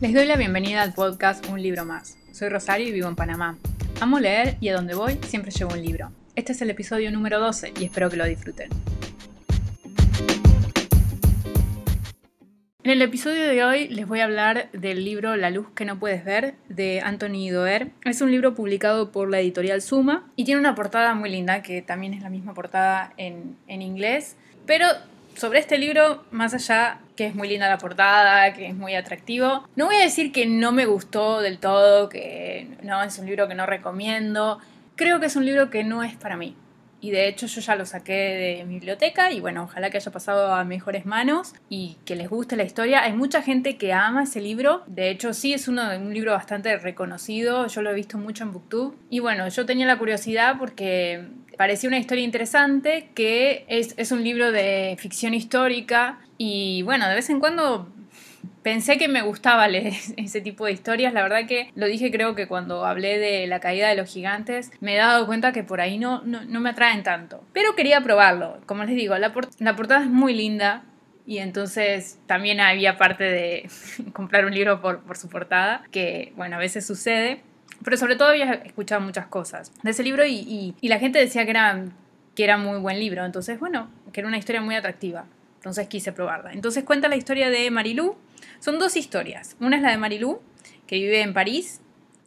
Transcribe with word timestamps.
Les 0.00 0.14
doy 0.14 0.24
la 0.24 0.36
bienvenida 0.36 0.80
al 0.80 0.94
podcast 0.94 1.46
Un 1.50 1.62
libro 1.62 1.84
más. 1.84 2.16
Soy 2.32 2.48
Rosario 2.48 2.88
y 2.88 2.92
vivo 2.92 3.06
en 3.06 3.16
Panamá. 3.16 3.58
Amo 4.00 4.18
leer 4.18 4.56
y 4.58 4.70
a 4.70 4.74
donde 4.74 4.94
voy 4.94 5.18
siempre 5.26 5.50
llevo 5.50 5.74
un 5.74 5.82
libro. 5.82 6.10
Este 6.34 6.52
es 6.52 6.62
el 6.62 6.70
episodio 6.70 7.12
número 7.12 7.38
12 7.38 7.74
y 7.78 7.84
espero 7.84 8.08
que 8.08 8.16
lo 8.16 8.24
disfruten. 8.24 8.70
En 12.82 12.90
el 12.90 13.02
episodio 13.02 13.44
de 13.46 13.62
hoy 13.62 13.88
les 13.88 14.08
voy 14.08 14.20
a 14.20 14.24
hablar 14.24 14.70
del 14.72 15.04
libro 15.04 15.36
La 15.36 15.50
luz 15.50 15.66
que 15.74 15.84
no 15.84 15.98
puedes 15.98 16.24
ver 16.24 16.54
de 16.70 17.02
Anthony 17.04 17.50
Doer. 17.52 17.90
Es 18.06 18.22
un 18.22 18.30
libro 18.30 18.54
publicado 18.54 19.12
por 19.12 19.28
la 19.28 19.40
editorial 19.40 19.82
Suma 19.82 20.32
y 20.34 20.44
tiene 20.46 20.60
una 20.60 20.74
portada 20.74 21.14
muy 21.14 21.28
linda 21.28 21.60
que 21.60 21.82
también 21.82 22.14
es 22.14 22.22
la 22.22 22.30
misma 22.30 22.54
portada 22.54 23.12
en, 23.18 23.58
en 23.66 23.82
inglés. 23.82 24.38
Pero 24.64 24.86
sobre 25.40 25.58
este 25.58 25.78
libro, 25.78 26.22
más 26.30 26.52
allá 26.52 27.00
que 27.16 27.26
es 27.26 27.34
muy 27.34 27.48
linda 27.48 27.66
la 27.66 27.78
portada, 27.78 28.52
que 28.52 28.66
es 28.66 28.74
muy 28.74 28.94
atractivo, 28.94 29.66
no 29.74 29.86
voy 29.86 29.96
a 29.96 30.00
decir 30.00 30.32
que 30.32 30.44
no 30.44 30.70
me 30.70 30.84
gustó 30.84 31.40
del 31.40 31.58
todo, 31.58 32.10
que 32.10 32.68
no 32.82 33.02
es 33.02 33.18
un 33.18 33.24
libro 33.24 33.48
que 33.48 33.54
no 33.54 33.64
recomiendo. 33.64 34.58
Creo 34.96 35.18
que 35.18 35.26
es 35.26 35.36
un 35.36 35.46
libro 35.46 35.70
que 35.70 35.82
no 35.82 36.02
es 36.02 36.14
para 36.14 36.36
mí. 36.36 36.56
Y 37.00 37.10
de 37.10 37.28
hecho 37.28 37.46
yo 37.46 37.62
ya 37.62 37.74
lo 37.74 37.86
saqué 37.86 38.12
de 38.12 38.64
mi 38.66 38.74
biblioteca 38.74 39.32
y 39.32 39.40
bueno, 39.40 39.62
ojalá 39.62 39.88
que 39.88 39.96
haya 39.96 40.12
pasado 40.12 40.52
a 40.52 40.64
mejores 40.64 41.06
manos 41.06 41.54
y 41.70 41.96
que 42.04 42.14
les 42.16 42.28
guste 42.28 42.56
la 42.56 42.64
historia. 42.64 43.02
Hay 43.02 43.14
mucha 43.14 43.40
gente 43.40 43.78
que 43.78 43.94
ama 43.94 44.24
ese 44.24 44.42
libro. 44.42 44.82
De 44.86 45.08
hecho 45.08 45.32
sí 45.32 45.54
es 45.54 45.68
uno, 45.68 45.82
un 45.96 46.12
libro 46.12 46.32
bastante 46.32 46.76
reconocido. 46.76 47.66
Yo 47.68 47.80
lo 47.80 47.90
he 47.90 47.94
visto 47.94 48.18
mucho 48.18 48.44
en 48.44 48.52
Booktube. 48.52 48.94
Y 49.08 49.20
bueno, 49.20 49.48
yo 49.48 49.64
tenía 49.64 49.86
la 49.86 49.96
curiosidad 49.96 50.56
porque 50.58 51.26
parecía 51.60 51.88
una 51.88 51.98
historia 51.98 52.24
interesante 52.24 53.10
que 53.14 53.66
es, 53.68 53.92
es 53.98 54.12
un 54.12 54.24
libro 54.24 54.50
de 54.50 54.96
ficción 54.98 55.34
histórica 55.34 56.18
y 56.38 56.80
bueno, 56.84 57.06
de 57.06 57.14
vez 57.14 57.28
en 57.28 57.38
cuando 57.38 57.86
pensé 58.62 58.96
que 58.96 59.08
me 59.08 59.20
gustaba 59.20 59.68
leer 59.68 59.92
ese 60.16 60.40
tipo 60.40 60.64
de 60.64 60.72
historias. 60.72 61.12
La 61.12 61.22
verdad 61.22 61.46
que 61.46 61.70
lo 61.74 61.84
dije 61.84 62.10
creo 62.10 62.34
que 62.34 62.48
cuando 62.48 62.86
hablé 62.86 63.18
de 63.18 63.46
la 63.46 63.60
caída 63.60 63.90
de 63.90 63.94
los 63.94 64.08
gigantes 64.08 64.70
me 64.80 64.94
he 64.94 64.96
dado 64.96 65.26
cuenta 65.26 65.52
que 65.52 65.62
por 65.62 65.82
ahí 65.82 65.98
no, 65.98 66.22
no, 66.22 66.60
me 66.60 66.70
atraen 66.70 67.02
tanto. 67.02 67.44
Pero 67.52 67.76
quería 67.76 68.00
probarlo. 68.00 68.62
Como 68.64 68.82
les 68.84 68.96
digo, 68.96 69.18
la, 69.18 69.30
la 69.58 69.76
portada 69.76 70.04
es 70.04 70.08
muy 70.08 70.32
linda. 70.32 70.84
Y 71.26 71.40
entonces 71.40 72.18
también 72.24 72.60
había 72.60 72.96
parte 72.96 73.24
de 73.24 73.68
comprar 74.14 74.46
un 74.46 74.54
libro 74.54 74.80
por, 74.80 75.02
por 75.02 75.18
su 75.18 75.28
portada, 75.28 75.82
que 75.90 76.32
bueno, 76.36 76.56
a 76.56 76.58
veces 76.58 76.86
sucede. 76.86 77.42
Pero 77.84 77.96
sobre 77.96 78.16
todo 78.16 78.28
había 78.28 78.52
escuchado 78.52 79.00
muchas 79.00 79.26
cosas 79.26 79.72
de 79.82 79.90
ese 79.90 80.02
libro 80.02 80.26
y, 80.26 80.74
y, 80.80 80.88
la 80.88 80.98
gente 80.98 81.18
decía 81.18 81.44
que 81.44 81.50
era, 81.50 81.84
que 82.34 82.44
era 82.44 82.58
muy 82.58 82.78
buen 82.78 82.98
libro. 82.98 83.24
Entonces, 83.24 83.58
bueno, 83.58 83.90
que 84.12 84.20
era 84.20 84.28
una 84.28 84.38
historia 84.38 84.60
muy 84.60 84.74
atractiva. 84.74 85.24
Entonces 85.56 85.88
quise 85.88 86.12
probarla. 86.12 86.52
Entonces 86.52 86.84
cuenta 86.84 87.08
la 87.08 87.16
historia 87.16 87.50
de 87.50 87.70
Marilú, 87.70 88.16
son 88.60 88.78
dos 88.78 88.96
historias. 88.96 89.56
Una 89.60 89.76
es 89.76 89.82
la 89.82 89.90
de 89.90 89.98
Marilú, 89.98 90.40
que 90.86 90.96
vive 90.96 91.20
en 91.20 91.34
París, 91.34 91.80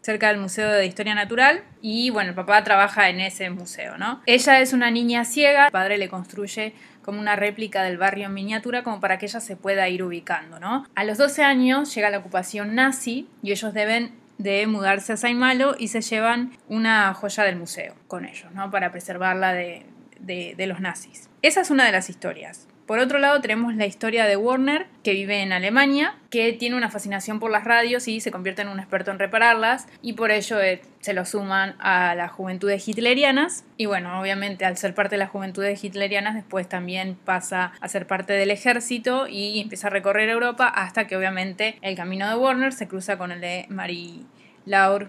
cerca 0.04 0.28
del 0.28 0.38
Museo 0.38 0.70
de 0.70 0.86
Historia 0.86 1.16
Natural, 1.16 1.64
y 1.82 2.10
bueno, 2.10 2.30
el 2.30 2.36
papá 2.36 2.64
trabaja 2.64 3.10
en 3.10 3.20
ese 3.20 3.50
museo, 3.50 3.98
¿no? 3.98 4.22
Ella 4.26 4.60
es 4.60 4.74
una 4.74 4.92
niña 4.92 5.26
ciega, 5.26 5.68
el 5.68 5.72
padre 5.72 5.98
le 5.98 6.10
construye 6.10 6.74
como 7.04 7.20
una 7.20 7.36
réplica 7.36 7.84
del 7.84 7.98
barrio 7.98 8.28
en 8.28 8.34
miniatura 8.34 8.84
como 8.84 9.00
para 9.00 9.18
que 9.18 9.26
ella 9.26 9.40
se 9.40 9.56
pueda 9.56 9.90
ir 9.90 10.04
ubicando, 10.04 10.60
¿no? 10.60 10.86
A 10.96 11.04
los 11.04 11.18
12 11.18 11.44
años 11.44 11.94
llega 11.96 12.10
la 12.10 12.20
ocupación 12.20 12.76
nazi 12.76 13.28
y 13.42 13.52
ellos 13.52 13.74
deben 13.74 14.12
de 14.38 14.66
mudarse 14.68 15.14
a 15.14 15.18
Saint 15.18 15.40
Malo 15.40 15.76
y 15.78 15.90
se 15.90 16.02
llevan 16.02 16.58
una 16.68 17.14
joya 17.14 17.44
del 17.44 17.56
museo 17.56 17.96
con 18.08 18.26
ellos, 18.26 18.52
¿no? 18.54 18.72
Para 18.72 18.92
preservarla 18.92 19.54
de, 19.54 19.86
de 20.20 20.68
los 20.68 20.80
nazis. 20.80 21.30
Esa 21.42 21.62
es 21.62 21.70
una 21.70 21.86
de 21.86 21.92
las 21.92 22.10
historias. 22.10 22.68
Por 22.86 23.00
otro 23.00 23.18
lado 23.18 23.40
tenemos 23.40 23.76
la 23.76 23.86
historia 23.86 24.26
de 24.26 24.36
Warner, 24.36 24.88
que 25.04 25.14
vive 25.14 25.42
en 25.42 25.54
Alemania, 25.54 26.16
que 26.30 26.52
tiene 26.52 26.76
una 26.76 26.90
fascinación 26.90 27.40
por 27.40 27.50
las 27.50 27.64
radios 27.64 28.10
y 28.10 28.20
se 28.20 28.30
convierte 28.30 28.62
en 28.62 28.68
un 28.68 28.80
experto 28.80 29.10
en 29.10 29.20
repararlas 29.20 29.88
y 30.02 30.14
por 30.14 30.32
ello 30.32 30.62
eh, 30.62 30.82
se 31.00 31.14
lo 31.14 31.24
suman 31.24 31.76
a 31.80 32.14
las 32.14 32.32
juventudes 32.32 32.86
hitlerianas. 32.86 33.64
Y 33.78 33.86
bueno, 33.86 34.20
obviamente 34.20 34.66
al 34.66 34.76
ser 34.76 34.94
parte 34.94 35.16
de 35.16 35.20
las 35.20 35.30
juventudes 35.30 35.82
hitlerianas 35.82 36.36
después 36.36 36.68
también 36.68 37.16
pasa 37.24 37.72
a 37.80 37.88
ser 37.88 38.06
parte 38.06 38.34
del 38.34 38.52
ejército 38.52 39.28
y 39.30 39.62
empieza 39.62 39.88
a 39.88 39.92
recorrer 39.92 40.28
Europa 40.28 40.68
hasta 40.68 41.08
que 41.08 41.16
obviamente 41.16 41.78
el 41.82 41.96
camino 41.96 42.28
de 42.28 42.36
Warner 42.36 42.74
se 42.74 42.90
cruza 42.90 43.18
con 43.18 43.32
el 43.32 43.40
de 43.40 43.66
Marie 43.70 44.26
Laure 44.66 45.08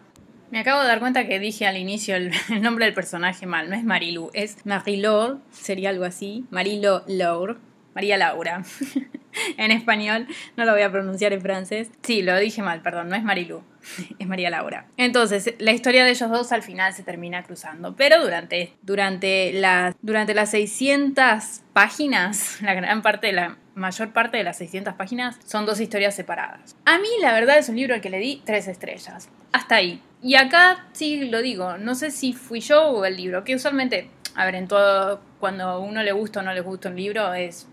me 0.55 0.61
acabo 0.61 0.83
de 0.83 0.87
dar 0.87 1.01
cuenta 1.01 1.27
que 1.27 1.41
dije 1.41 1.67
al 1.67 1.77
inicio 1.77 2.15
el, 2.15 2.31
nombre 2.63 2.85
del 2.85 2.95
personaje 2.95 3.45
mal, 3.45 3.69
no 3.69 3.75
es 3.75 3.83
Marilu, 3.83 4.31
es 4.35 4.65
Marie-Laure, 4.65 5.41
sería 5.51 5.91
algo 5.91 6.05
así, 6.05 6.45
Marilo 6.53 7.03
Laure, 7.09 7.57
María 7.95 8.17
Laura. 8.17 8.63
en 9.57 9.71
español, 9.71 10.27
no 10.57 10.65
lo 10.65 10.73
voy 10.73 10.83
a 10.83 10.91
pronunciar 10.91 11.33
en 11.33 11.41
francés. 11.41 11.91
Sí, 12.03 12.23
lo 12.23 12.37
dije 12.39 12.63
mal, 12.63 12.83
perdón, 12.83 13.09
no 13.09 13.17
es 13.17 13.23
Marilu, 13.23 13.63
es 14.19 14.27
María 14.27 14.51
Laura. 14.51 14.87
Entonces, 14.97 15.55
la 15.59 15.73
historia 15.73 16.05
de 16.05 16.11
ellos 16.11 16.31
dos 16.31 16.53
al 16.53 16.63
final 16.63 16.93
se 16.93 17.03
termina 17.03 17.43
cruzando, 17.43 17.95
pero 17.97 18.23
durante, 18.23 18.75
durante, 18.83 19.53
la, 19.53 19.95
durante 20.03 20.35
las 20.35 20.51
600 20.51 21.63
páginas, 21.73 22.61
la 22.63 22.75
gran 22.75 23.03
parte 23.03 23.29
de 23.29 23.33
la 23.35 23.59
mayor 23.75 24.13
parte 24.13 24.37
de 24.37 24.45
las 24.45 24.59
600 24.59 24.95
páginas 24.95 25.39
son 25.45 25.67
dos 25.67 25.81
historias 25.81 26.15
separadas. 26.15 26.77
A 26.85 26.99
mí, 26.99 27.09
la 27.21 27.33
verdad, 27.33 27.59
es 27.59 27.69
un 27.69 27.77
libro 27.77 27.95
al 27.95 28.01
que 28.01 28.11
le 28.11 28.19
di 28.19 28.43
tres 28.45 28.69
estrellas. 28.69 29.29
Hasta 29.53 29.77
ahí. 29.77 30.01
Y 30.23 30.37
acá 30.37 30.87
sí 30.93 31.29
lo 31.29 31.43
digo, 31.43 31.77
no 31.77 31.95
sé 31.95 32.11
si 32.11 32.33
fui 32.33 32.61
yo 32.61 32.89
o 32.89 33.05
el 33.05 33.17
libro, 33.17 33.45
que 33.45 33.55
usualmente, 33.55 34.09
a 34.35 34.47
ver, 34.47 34.55
en 34.55 34.69
todo, 34.69 35.21
cuando 35.39 35.65
a 35.65 35.79
uno 35.79 36.03
le 36.03 36.13
gusta 36.13 36.41
o 36.41 36.43
no 36.43 36.55
le 36.55 36.61
gusta 36.61 36.89
un 36.89 36.97
libro, 36.97 37.35
es 37.35 37.69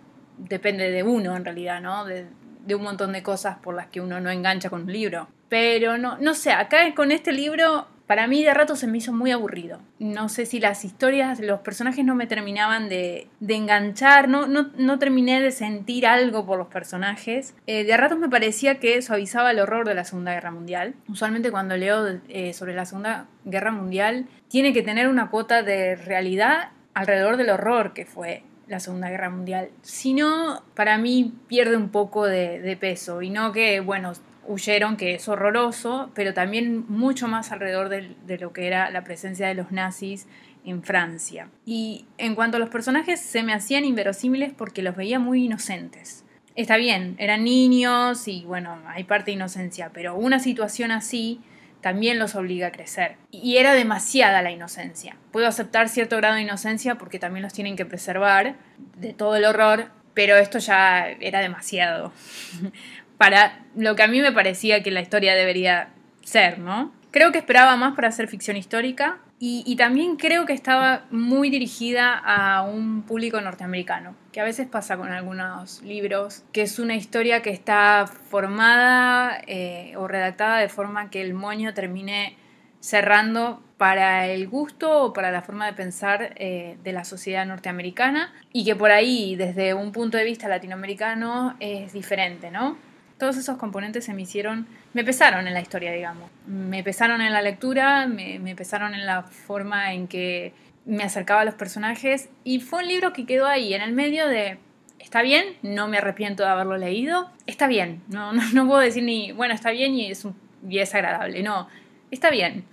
depende 0.50 0.92
de 0.92 1.04
uno 1.04 1.36
en 1.36 1.46
realidad, 1.46 1.82
¿no? 1.82 2.06
De, 2.06 2.28
un 2.74 2.84
montón 2.84 3.12
de 3.12 3.24
cosas 3.24 3.58
por 3.58 3.76
las 3.76 3.88
que 3.88 4.00
uno 4.00 4.22
no 4.22 4.30
engancha 4.30 4.70
con 4.70 4.84
un 4.84 4.94
libro. 4.94 5.28
Pero 5.50 5.98
no, 5.98 6.18
no 6.20 6.34
sé, 6.34 6.52
acá 6.52 6.94
con 6.96 7.12
este 7.12 7.34
libro 7.34 7.88
para 8.12 8.28
mí 8.28 8.44
de 8.44 8.54
rato 8.54 8.76
se 8.76 8.88
me 8.88 8.98
hizo 8.98 9.14
muy 9.14 9.32
aburrido. 9.32 9.80
No 9.98 10.28
sé 10.28 10.46
si 10.46 10.60
las 10.60 10.84
historias, 10.84 11.40
los 11.40 11.62
personajes 11.62 12.04
no 12.04 12.14
me 12.14 12.28
terminaban 12.28 12.90
de, 12.90 13.30
enganchar, 13.48 14.28
no, 14.28 14.48
no, 14.48 15.00
terminé 15.00 15.40
de 15.40 15.52
sentir 15.52 16.06
algo 16.06 16.46
por 16.46 16.58
los 16.58 16.68
personajes. 16.68 17.56
Eh, 17.68 17.86
de 17.86 17.96
ratos 17.96 18.20
me 18.20 18.28
parecía 18.28 18.82
que 18.82 19.02
suavizaba 19.02 19.52
el 19.52 19.60
horror 19.60 19.88
de 19.88 19.94
la 19.94 20.04
Segunda 20.04 20.34
Guerra 20.34 20.52
Mundial. 20.52 20.94
Usualmente 21.08 21.52
cuando 21.52 21.78
leo 21.78 22.20
eh, 22.28 22.52
sobre 22.52 22.76
la 22.76 22.86
Segunda 22.86 23.28
Guerra 23.46 23.72
Mundial 23.72 24.28
tiene 24.50 24.74
que 24.74 24.84
tener 24.84 25.08
una 25.08 25.30
cuota 25.30 25.64
de 25.64 25.96
realidad 25.96 26.72
alrededor 26.94 27.38
del 27.38 27.50
horror 27.50 27.94
que 27.94 28.06
fue 28.06 28.44
la 28.72 28.80
Segunda 28.80 29.10
Guerra 29.10 29.30
Mundial. 29.30 29.70
Si 29.84 30.14
no, 30.14 30.64
para 30.76 30.98
mí 30.98 31.34
pierde 31.48 31.78
un 31.78 31.90
poco 31.90 32.26
de, 32.26 32.60
de 32.60 32.78
peso 32.78 33.22
y 33.22 33.30
no 33.30 33.52
que, 33.52 33.82
bueno, 33.82 34.14
huyeron, 34.48 34.98
que 34.98 35.16
es 35.16 35.28
horroroso, 35.28 36.12
pero 36.14 36.34
también 36.34 36.86
mucho 36.88 37.28
más 37.28 37.52
alrededor 37.52 37.90
de, 37.90 38.38
lo 38.38 38.54
que 38.54 38.68
era 38.68 38.90
la 38.90 39.04
presencia 39.04 39.48
de 39.48 39.54
los 39.54 39.72
nazis 39.72 40.28
en 40.66 40.84
Francia. 40.84 41.50
Y 41.66 42.06
en 42.18 42.36
cuanto 42.36 42.58
a 42.58 42.60
los 42.60 42.70
personajes, 42.70 43.20
se 43.20 43.44
me 43.44 43.54
hacían 43.54 43.86
inverosímiles 43.86 44.54
porque 44.54 44.82
los 44.82 44.96
veía 44.96 45.20
muy 45.20 45.46
inocentes. 45.46 46.26
Está 46.56 46.78
bien, 46.78 47.16
eran 47.18 47.44
niños 47.44 48.28
y 48.28 48.44
bueno, 48.46 48.78
hay 48.88 49.06
parte 49.06 49.32
de 49.32 49.36
inocencia, 49.36 49.92
pero 49.94 50.16
una 50.16 50.40
situación 50.40 50.92
así 50.92 51.40
también 51.82 52.20
los 52.20 52.36
obliga 52.36 52.68
a 52.68 52.72
crecer. 52.72 53.18
Y 53.32 53.58
era 53.58 53.74
demasiada 53.74 54.42
la 54.42 54.52
inocencia. 54.52 55.18
Puedo 55.32 55.48
aceptar 55.48 55.90
cierto 55.90 56.18
grado 56.18 56.36
de 56.36 56.42
inocencia 56.42 56.96
porque 56.96 57.20
también 57.20 57.44
los 57.44 57.54
tienen 57.54 57.76
que 57.76 57.86
preservar 57.86 58.56
de 58.98 59.14
todo 59.14 59.36
el 59.36 59.46
horror, 59.46 59.92
pero 60.14 60.38
esto 60.38 60.60
ya 60.60 61.10
era 61.20 61.40
demasiado 61.40 62.14
para 63.18 63.66
lo 63.76 63.96
que 63.96 64.04
a 64.04 64.08
mí 64.08 64.22
me 64.22 64.32
parecía 64.32 64.84
que 64.84 64.92
la 64.92 65.02
historia 65.02 65.36
debería 65.36 65.90
ser, 66.24 66.60
¿no? 66.60 66.94
Creo 67.12 67.32
que 67.32 67.40
esperaba 67.40 67.76
más 67.76 67.96
para 67.96 68.08
hacer 68.08 68.28
ficción 68.28 68.56
histórica 68.56 69.20
y, 69.44 69.76
también 69.76 70.18
creo 70.18 70.46
que 70.46 70.54
estaba 70.54 71.06
muy 71.10 71.50
dirigida 71.50 72.16
a 72.16 72.62
un 72.62 73.02
público 73.02 73.42
norteamericano, 73.42 74.16
que 74.32 74.40
a 74.40 74.44
veces 74.44 74.68
pasa 74.68 74.98
con 74.98 75.12
algunos 75.12 75.82
libros, 75.82 76.44
que 76.54 76.62
es 76.62 76.78
una 76.78 76.96
historia 76.96 77.42
que 77.42 77.50
está 77.50 78.06
formada 78.06 79.42
eh, 79.48 79.96
o 79.98 80.08
redactada 80.08 80.60
de 80.60 80.70
forma 80.70 81.10
que 81.10 81.22
el 81.22 81.34
moño 81.34 81.74
termine 81.74 82.38
cerrando 82.82 83.64
para 83.78 84.28
el 84.28 84.48
gusto 84.48 85.06
o 85.06 85.12
para 85.12 85.32
la 85.32 85.42
forma 85.42 85.66
de 85.66 85.74
pensar 85.74 86.36
eh, 86.36 86.78
de 86.84 86.94
la 86.94 87.04
sociedad 87.04 87.44
norteamericana 87.44 88.32
y 88.54 88.64
que 88.64 88.76
por 88.76 88.92
ahí 88.92 89.36
desde 89.38 89.74
un 89.74 89.92
punto 89.92 90.18
de 90.18 90.24
vista 90.24 90.50
latinoamericano 90.50 91.56
es 91.60 91.94
diferente, 91.94 92.52
¿no? 92.52 92.78
Todos 93.22 93.38
esos 93.38 93.58
componentes 93.58 94.06
se 94.06 94.16
me 94.16 94.24
hicieron, 94.24 94.66
me 94.94 95.04
pesaron 95.04 95.48
en 95.48 95.54
la 95.54 95.62
historia, 95.62 95.92
digamos. 95.92 96.28
Me 96.48 96.84
pesaron 96.84 97.22
en 97.22 97.32
la 97.32 97.44
lectura, 97.44 98.08
me, 98.08 98.56
pesaron 98.56 98.96
en 98.96 99.06
la 99.06 99.22
forma 99.22 99.94
en 99.94 100.08
que 100.08 100.54
me 100.86 101.04
acercaba 101.04 101.42
a 101.42 101.46
los 101.46 101.54
personajes 101.54 102.30
y 102.44 102.62
fue 102.62 102.80
un 102.80 102.88
libro 102.88 103.14
que 103.14 103.28
quedó 103.28 103.46
ahí, 103.46 103.76
en 103.76 103.84
el 103.84 103.92
medio 103.92 104.28
de, 104.28 104.58
está 104.98 105.22
bien, 105.22 105.46
no 105.62 105.88
me 105.88 106.00
arrepiento 106.00 106.42
de 106.42 106.50
haberlo 106.50 106.78
leído, 106.78 107.30
está 107.46 107.68
bien, 107.68 108.02
no, 108.08 108.34
no, 108.34 108.42
no 108.54 108.66
puedo 108.68 108.80
decir 108.80 109.04
ni, 109.04 109.32
bueno, 109.34 109.54
está 109.54 109.70
bien 109.70 109.94
y 109.94 110.10
es, 110.10 110.26
y 110.68 110.80
es 110.80 110.96
agradable, 110.96 111.44
no, 111.44 111.68
está 112.10 112.32
bien. 112.32 112.66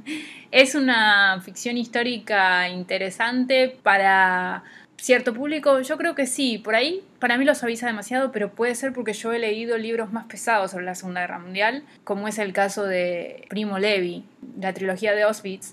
es 0.50 0.74
una 0.74 1.40
ficción 1.42 1.78
histórica 1.78 2.68
interesante 2.68 3.74
para 3.82 4.64
cierto 4.98 5.32
público. 5.32 5.80
Yo 5.80 5.96
creo 5.96 6.14
que 6.14 6.26
sí, 6.26 6.58
por 6.58 6.74
ahí 6.74 7.02
para 7.24 7.38
mí 7.38 7.46
lo 7.46 7.54
suaviza 7.54 7.86
demasiado, 7.86 8.32
pero 8.32 8.50
puede 8.54 8.74
ser 8.74 8.92
porque 8.92 9.14
yo 9.14 9.32
he 9.32 9.38
leído 9.38 9.78
libros 9.78 10.12
más 10.12 10.26
pesados 10.26 10.72
sobre 10.72 10.84
la 10.84 10.94
Segunda 10.94 11.22
Guerra 11.22 11.38
Mundial, 11.38 11.82
como 12.04 12.28
es 12.28 12.38
el 12.38 12.52
caso 12.52 12.84
de 12.84 13.46
Primo 13.48 13.78
Levi, 13.78 14.26
la 14.60 14.74
trilogía 14.74 15.14
de 15.14 15.22
Auschwitz 15.22 15.72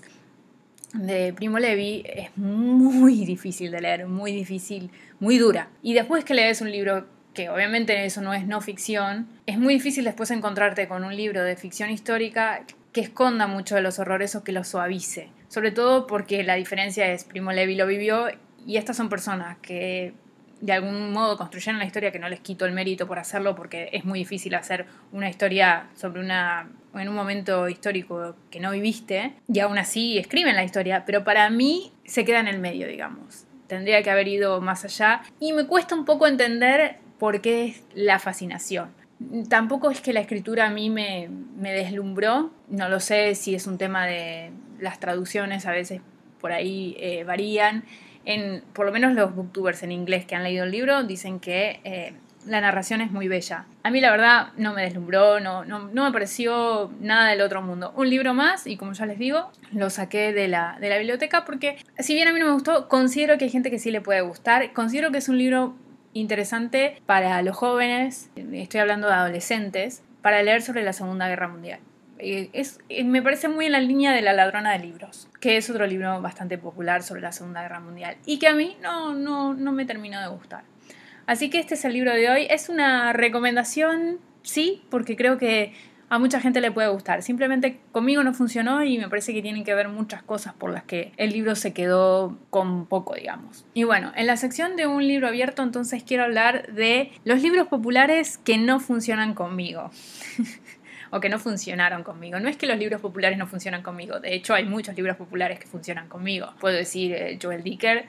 de 0.94 1.34
Primo 1.34 1.58
Levi 1.58 2.04
es 2.06 2.34
muy 2.38 3.24
difícil 3.26 3.70
de 3.70 3.82
leer, 3.82 4.06
muy 4.06 4.32
difícil, 4.32 4.90
muy 5.20 5.36
dura. 5.36 5.68
Y 5.82 5.92
después 5.92 6.24
que 6.24 6.32
lees 6.32 6.62
un 6.62 6.72
libro 6.72 7.06
que 7.34 7.50
obviamente 7.50 8.02
eso 8.06 8.22
no 8.22 8.32
es 8.32 8.46
no 8.46 8.62
ficción, 8.62 9.28
es 9.44 9.58
muy 9.58 9.74
difícil 9.74 10.04
después 10.04 10.30
encontrarte 10.30 10.88
con 10.88 11.04
un 11.04 11.14
libro 11.14 11.44
de 11.44 11.54
ficción 11.56 11.90
histórica 11.90 12.64
que 12.94 13.02
esconda 13.02 13.46
mucho 13.46 13.74
de 13.74 13.82
los 13.82 13.98
horrores 13.98 14.34
o 14.36 14.42
que 14.42 14.52
los 14.52 14.68
suavice. 14.68 15.28
Sobre 15.48 15.70
todo 15.70 16.06
porque 16.06 16.44
la 16.44 16.54
diferencia 16.54 17.12
es 17.12 17.24
Primo 17.24 17.52
Levi 17.52 17.74
lo 17.74 17.86
vivió 17.86 18.28
y 18.66 18.78
estas 18.78 18.96
son 18.96 19.10
personas 19.10 19.58
que 19.58 20.14
de 20.62 20.72
algún 20.72 21.12
modo 21.12 21.36
construyeron 21.36 21.80
la 21.80 21.84
historia 21.84 22.12
que 22.12 22.20
no 22.20 22.28
les 22.28 22.38
quito 22.38 22.64
el 22.64 22.72
mérito 22.72 23.08
por 23.08 23.18
hacerlo 23.18 23.56
porque 23.56 23.90
es 23.92 24.04
muy 24.04 24.20
difícil 24.20 24.54
hacer 24.54 24.86
una 25.10 25.28
historia 25.28 25.88
sobre 25.96 26.20
una 26.20 26.70
en 26.94 27.08
un 27.08 27.16
momento 27.16 27.68
histórico 27.68 28.36
que 28.48 28.60
no 28.60 28.70
viviste 28.70 29.34
y 29.52 29.58
aún 29.58 29.76
así 29.78 30.18
escriben 30.18 30.54
la 30.54 30.62
historia, 30.62 31.04
pero 31.04 31.24
para 31.24 31.50
mí 31.50 31.92
se 32.04 32.24
queda 32.24 32.38
en 32.38 32.46
el 32.46 32.60
medio, 32.60 32.86
digamos. 32.86 33.44
Tendría 33.66 34.02
que 34.04 34.10
haber 34.10 34.28
ido 34.28 34.60
más 34.60 34.84
allá 34.84 35.22
y 35.40 35.52
me 35.52 35.66
cuesta 35.66 35.96
un 35.96 36.04
poco 36.04 36.28
entender 36.28 36.98
por 37.18 37.40
qué 37.40 37.66
es 37.66 37.84
la 37.94 38.20
fascinación. 38.20 38.90
Tampoco 39.48 39.90
es 39.90 40.00
que 40.00 40.12
la 40.12 40.20
escritura 40.20 40.66
a 40.66 40.70
mí 40.70 40.90
me, 40.90 41.28
me 41.56 41.72
deslumbró, 41.72 42.52
no 42.68 42.88
lo 42.88 43.00
sé 43.00 43.34
si 43.34 43.56
es 43.56 43.66
un 43.66 43.78
tema 43.78 44.06
de 44.06 44.52
las 44.78 45.00
traducciones, 45.00 45.66
a 45.66 45.72
veces 45.72 46.02
por 46.40 46.52
ahí 46.52 46.96
eh, 46.98 47.24
varían 47.24 47.84
en, 48.24 48.62
por 48.72 48.86
lo 48.86 48.92
menos 48.92 49.12
los 49.14 49.34
booktubers 49.34 49.82
en 49.82 49.92
inglés 49.92 50.24
que 50.26 50.34
han 50.34 50.44
leído 50.44 50.64
el 50.64 50.70
libro 50.70 51.02
dicen 51.02 51.40
que 51.40 51.80
eh, 51.84 52.14
la 52.46 52.60
narración 52.60 53.00
es 53.00 53.10
muy 53.10 53.28
bella. 53.28 53.66
A 53.82 53.90
mí 53.90 54.00
la 54.00 54.10
verdad 54.10 54.48
no 54.56 54.72
me 54.72 54.82
deslumbró, 54.82 55.40
no, 55.40 55.64
no, 55.64 55.90
no, 55.92 56.04
me 56.04 56.12
pareció 56.12 56.90
nada 57.00 57.30
del 57.30 57.40
otro 57.40 57.62
mundo. 57.62 57.92
Un 57.96 58.10
libro 58.10 58.34
más 58.34 58.66
y 58.66 58.76
como 58.76 58.92
ya 58.92 59.06
les 59.06 59.18
digo, 59.18 59.50
lo 59.72 59.90
saqué 59.90 60.32
de 60.32 60.48
la, 60.48 60.76
de 60.80 60.88
la 60.88 60.98
biblioteca 60.98 61.44
porque 61.44 61.76
si 61.98 62.14
bien 62.14 62.28
a 62.28 62.32
mí 62.32 62.40
no 62.40 62.46
me 62.46 62.52
gustó, 62.52 62.88
considero 62.88 63.38
que 63.38 63.44
hay 63.44 63.50
gente 63.50 63.70
que 63.70 63.78
sí 63.78 63.90
le 63.90 64.00
puede 64.00 64.20
gustar. 64.22 64.72
Considero 64.72 65.12
que 65.12 65.18
es 65.18 65.28
un 65.28 65.38
libro 65.38 65.74
interesante 66.14 67.00
para 67.06 67.40
los 67.42 67.56
jóvenes, 67.56 68.30
estoy 68.36 68.80
hablando 68.80 69.08
de 69.08 69.14
adolescentes, 69.14 70.02
para 70.20 70.42
leer 70.42 70.62
sobre 70.62 70.82
la 70.82 70.92
Segunda 70.92 71.28
Guerra 71.28 71.48
Mundial. 71.48 71.80
Eh, 72.24 72.50
es, 72.52 72.78
eh, 72.88 73.02
me 73.02 73.20
parece 73.20 73.48
muy 73.48 73.66
en 73.66 73.72
la 73.72 73.80
línea 73.80 74.12
de 74.12 74.22
La 74.22 74.32
ladrona 74.32 74.70
de 74.72 74.78
libros, 74.78 75.28
que 75.40 75.56
es 75.56 75.68
otro 75.68 75.88
libro 75.88 76.22
bastante 76.22 76.56
popular 76.56 77.02
sobre 77.02 77.20
la 77.20 77.32
Segunda 77.32 77.62
Guerra 77.62 77.80
Mundial 77.80 78.16
y 78.26 78.38
que 78.38 78.46
a 78.46 78.54
mí 78.54 78.76
no, 78.80 79.12
no, 79.12 79.54
no 79.54 79.72
me 79.72 79.84
terminó 79.86 80.20
de 80.20 80.28
gustar. 80.28 80.62
Así 81.26 81.50
que 81.50 81.58
este 81.58 81.74
es 81.74 81.84
el 81.84 81.94
libro 81.94 82.12
de 82.12 82.30
hoy. 82.30 82.46
Es 82.48 82.68
una 82.68 83.12
recomendación, 83.12 84.20
sí, 84.42 84.84
porque 84.88 85.16
creo 85.16 85.36
que 85.36 85.72
a 86.10 86.20
mucha 86.20 86.40
gente 86.40 86.60
le 86.60 86.70
puede 86.70 86.88
gustar. 86.88 87.22
Simplemente 87.22 87.80
conmigo 87.90 88.22
no 88.22 88.34
funcionó 88.34 88.84
y 88.84 88.98
me 88.98 89.08
parece 89.08 89.34
que 89.34 89.42
tienen 89.42 89.64
que 89.64 89.74
ver 89.74 89.88
muchas 89.88 90.22
cosas 90.22 90.54
por 90.54 90.70
las 90.70 90.84
que 90.84 91.12
el 91.16 91.32
libro 91.32 91.56
se 91.56 91.72
quedó 91.72 92.38
con 92.50 92.86
poco, 92.86 93.16
digamos. 93.16 93.64
Y 93.74 93.82
bueno, 93.82 94.12
en 94.14 94.28
la 94.28 94.36
sección 94.36 94.76
de 94.76 94.86
un 94.86 95.08
libro 95.08 95.26
abierto 95.26 95.62
entonces 95.62 96.04
quiero 96.04 96.22
hablar 96.22 96.72
de 96.72 97.10
los 97.24 97.42
libros 97.42 97.66
populares 97.66 98.38
que 98.38 98.58
no 98.58 98.78
funcionan 98.78 99.34
conmigo. 99.34 99.90
o 101.12 101.20
que 101.20 101.28
no 101.28 101.38
funcionaron 101.38 102.02
conmigo. 102.02 102.40
No 102.40 102.48
es 102.48 102.56
que 102.56 102.66
los 102.66 102.78
libros 102.78 103.00
populares 103.00 103.38
no 103.38 103.46
funcionan 103.46 103.82
conmigo, 103.82 104.18
de 104.18 104.34
hecho 104.34 104.54
hay 104.54 104.64
muchos 104.64 104.96
libros 104.96 105.16
populares 105.16 105.60
que 105.60 105.66
funcionan 105.66 106.08
conmigo. 106.08 106.54
Puedo 106.58 106.74
decir 106.74 107.12
eh, 107.12 107.38
Joel 107.40 107.62
Dicker, 107.62 108.06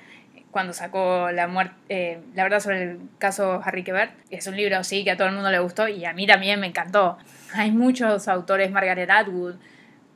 cuando 0.52 0.72
sacó 0.72 1.30
la 1.32 1.48
muerte, 1.48 1.76
eh, 1.90 2.20
la 2.34 2.44
verdad 2.44 2.62
sobre 2.62 2.84
el 2.84 3.00
caso 3.18 3.62
Harry 3.64 3.84
Quebert, 3.84 4.14
es 4.30 4.48
un 4.48 4.56
libro 4.56 4.82
sí 4.86 5.04
que 5.04 5.12
a 5.12 5.18
todo 5.18 5.28
el 5.28 5.34
mundo 5.34 5.52
le 5.52 5.60
gustó 5.60 5.90
y 5.90 6.06
a 6.06 6.14
mí 6.14 6.26
también 6.26 6.62
me 6.62 6.68
encantó. 6.68 7.18
Hay 7.54 7.72
muchos 7.72 8.28
autores, 8.30 8.72
Margaret 8.72 9.10
Atwood. 9.10 9.56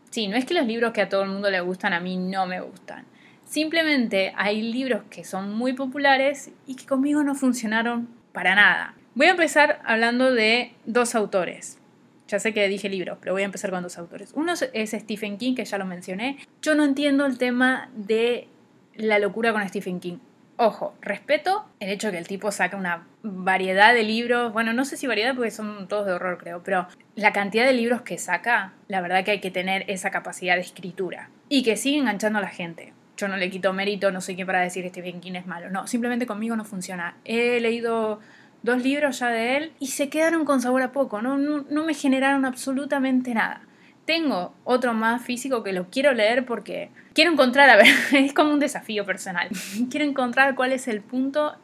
Sí, 0.09 0.29
no 0.29 0.37
es 0.37 0.45
que 0.45 0.53
los 0.53 0.65
libros 0.65 0.93
que 0.93 1.01
a 1.01 1.09
todo 1.09 1.23
el 1.23 1.29
mundo 1.29 1.51
le 1.51 1.59
gustan 1.59 1.91
a 1.91 1.99
mí 1.99 2.15
no 2.15 2.47
me 2.47 2.61
gustan. 2.61 3.05
Simplemente 3.45 4.33
hay 4.37 4.61
libros 4.61 5.03
que 5.09 5.25
son 5.25 5.53
muy 5.53 5.73
populares 5.73 6.51
y 6.65 6.75
que 6.75 6.85
conmigo 6.85 7.23
no 7.23 7.35
funcionaron 7.35 8.07
para 8.31 8.55
nada. 8.55 8.93
Voy 9.13 9.27
a 9.27 9.31
empezar 9.31 9.81
hablando 9.83 10.31
de 10.31 10.73
dos 10.85 11.15
autores. 11.15 11.79
Ya 12.27 12.39
sé 12.39 12.53
que 12.53 12.67
dije 12.67 12.89
libros, 12.89 13.17
pero 13.21 13.33
voy 13.33 13.43
a 13.43 13.45
empezar 13.45 13.71
con 13.71 13.83
dos 13.83 13.97
autores. 13.97 14.31
Uno 14.35 14.53
es 14.73 14.91
Stephen 14.91 15.37
King, 15.37 15.55
que 15.55 15.65
ya 15.65 15.77
lo 15.77 15.85
mencioné. 15.85 16.37
Yo 16.61 16.75
no 16.75 16.83
entiendo 16.83 17.25
el 17.25 17.37
tema 17.37 17.89
de 17.95 18.47
la 18.95 19.19
locura 19.19 19.53
con 19.53 19.67
Stephen 19.67 19.99
King. 19.99 20.17
Ojo, 20.59 20.95
respeto 21.01 21.65
el 21.79 21.91
hecho 21.91 22.07
de 22.07 22.13
que 22.13 22.17
el 22.17 22.27
tipo 22.27 22.51
saca 22.51 22.77
una 22.77 23.05
variedad 23.21 23.93
de 23.93 24.01
libros, 24.01 24.51
bueno, 24.51 24.73
no 24.73 24.85
sé 24.85 24.97
si 24.97 25.05
variedad 25.05 25.35
porque 25.35 25.51
son 25.51 25.87
todos 25.87 26.07
de 26.07 26.13
horror 26.13 26.39
creo, 26.39 26.63
pero 26.63 26.87
la 27.15 27.31
cantidad 27.31 27.63
de 27.63 27.73
libros 27.73 28.01
que 28.01 28.17
saca, 28.17 28.73
la 28.87 29.01
verdad 29.01 29.23
que 29.23 29.31
hay 29.31 29.39
que 29.39 29.51
tener 29.51 29.85
esa 29.87 30.09
capacidad 30.09 30.55
de 30.55 30.61
escritura 30.61 31.29
y 31.47 31.61
que 31.61 31.77
sigue 31.77 31.99
enganchando 31.99 32.39
a 32.39 32.41
la 32.41 32.49
gente. 32.49 32.93
Yo 33.17 33.27
no 33.27 33.37
le 33.37 33.51
quito 33.51 33.71
mérito, 33.71 34.11
no 34.11 34.19
soy 34.19 34.33
quien 34.33 34.47
para 34.47 34.61
decir 34.61 34.83
que 34.83 34.89
Stephen 34.89 35.21
King 35.21 35.33
es 35.33 35.45
malo, 35.45 35.69
no, 35.69 35.85
simplemente 35.85 36.25
conmigo 36.25 36.55
no 36.55 36.65
funciona. 36.65 37.17
He 37.23 37.59
leído 37.59 38.19
dos 38.63 38.83
libros 38.83 39.19
ya 39.19 39.29
de 39.29 39.57
él 39.57 39.71
y 39.79 39.87
se 39.87 40.09
quedaron 40.09 40.45
con 40.45 40.61
sabor 40.61 40.81
a 40.81 40.91
poco, 40.91 41.21
no, 41.21 41.37
no, 41.37 41.85
me 41.85 41.93
generaron 41.93 42.45
absolutamente 42.45 43.33
nada. 43.33 43.61
Tengo 44.05 44.53
otro 44.63 44.93
más 44.93 45.21
físico 45.21 45.63
que 45.63 45.73
lo 45.73 45.89
quiero 45.89 46.13
leer 46.13 46.45
porque 46.45 46.89
quiero 47.13 47.31
encontrar, 47.31 47.69
a 47.69 47.75
ver, 47.75 47.87
es 48.13 48.33
como 48.33 48.53
un 48.53 48.59
desafío 48.59 49.05
personal. 49.05 49.49
quiero 49.89 50.05
encontrar 50.05 50.55
cuál 50.55 50.71
es 50.71 50.87
el 50.87 51.01
punto 51.01 51.55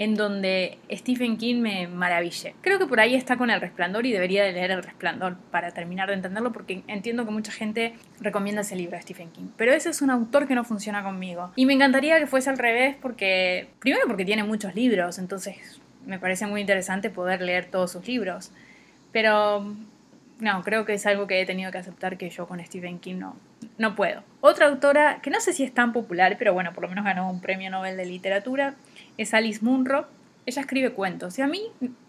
en 0.00 0.14
donde 0.14 0.78
Stephen 0.90 1.36
King 1.36 1.60
me 1.60 1.86
maraville. 1.86 2.54
Creo 2.62 2.78
que 2.78 2.86
por 2.86 3.00
ahí 3.00 3.14
está 3.14 3.36
con 3.36 3.50
El 3.50 3.60
Resplandor 3.60 4.06
y 4.06 4.12
debería 4.12 4.42
de 4.44 4.52
leer 4.52 4.70
El 4.70 4.82
Resplandor 4.82 5.36
para 5.50 5.72
terminar 5.72 6.08
de 6.08 6.14
entenderlo 6.14 6.52
porque 6.52 6.82
entiendo 6.86 7.26
que 7.26 7.30
mucha 7.30 7.52
gente 7.52 7.92
recomienda 8.18 8.62
ese 8.62 8.76
libro 8.76 8.96
de 8.96 9.02
Stephen 9.02 9.30
King. 9.30 9.48
Pero 9.58 9.74
ese 9.74 9.90
es 9.90 10.00
un 10.00 10.08
autor 10.08 10.48
que 10.48 10.54
no 10.54 10.64
funciona 10.64 11.02
conmigo. 11.02 11.52
Y 11.54 11.66
me 11.66 11.74
encantaría 11.74 12.18
que 12.18 12.26
fuese 12.26 12.48
al 12.48 12.56
revés 12.56 12.96
porque, 13.02 13.68
primero 13.78 14.06
porque 14.06 14.24
tiene 14.24 14.42
muchos 14.42 14.74
libros, 14.74 15.18
entonces 15.18 15.82
me 16.06 16.18
parece 16.18 16.46
muy 16.46 16.60
interesante 16.60 17.10
poder 17.10 17.42
leer 17.42 17.66
todos 17.66 17.92
sus 17.92 18.06
libros. 18.06 18.52
Pero 19.12 19.74
no, 20.40 20.62
creo 20.62 20.84
que 20.84 20.94
es 20.94 21.06
algo 21.06 21.26
que 21.26 21.40
he 21.40 21.46
tenido 21.46 21.70
que 21.70 21.78
aceptar 21.78 22.16
que 22.16 22.30
yo 22.30 22.46
con 22.46 22.64
Stephen 22.64 22.98
King 22.98 23.16
no, 23.16 23.36
no 23.78 23.94
puedo. 23.94 24.22
Otra 24.40 24.66
autora 24.66 25.20
que 25.22 25.30
no 25.30 25.40
sé 25.40 25.52
si 25.52 25.64
es 25.64 25.72
tan 25.72 25.92
popular, 25.92 26.36
pero 26.38 26.54
bueno, 26.54 26.72
por 26.72 26.82
lo 26.82 26.88
menos 26.88 27.04
ganó 27.04 27.30
un 27.30 27.40
premio 27.40 27.70
Nobel 27.70 27.96
de 27.96 28.06
literatura, 28.06 28.74
es 29.18 29.34
Alice 29.34 29.64
Munro. 29.64 30.08
Ella 30.46 30.62
escribe 30.62 30.92
cuentos 30.92 31.38
y 31.38 31.42
a 31.42 31.46
mí 31.46 31.60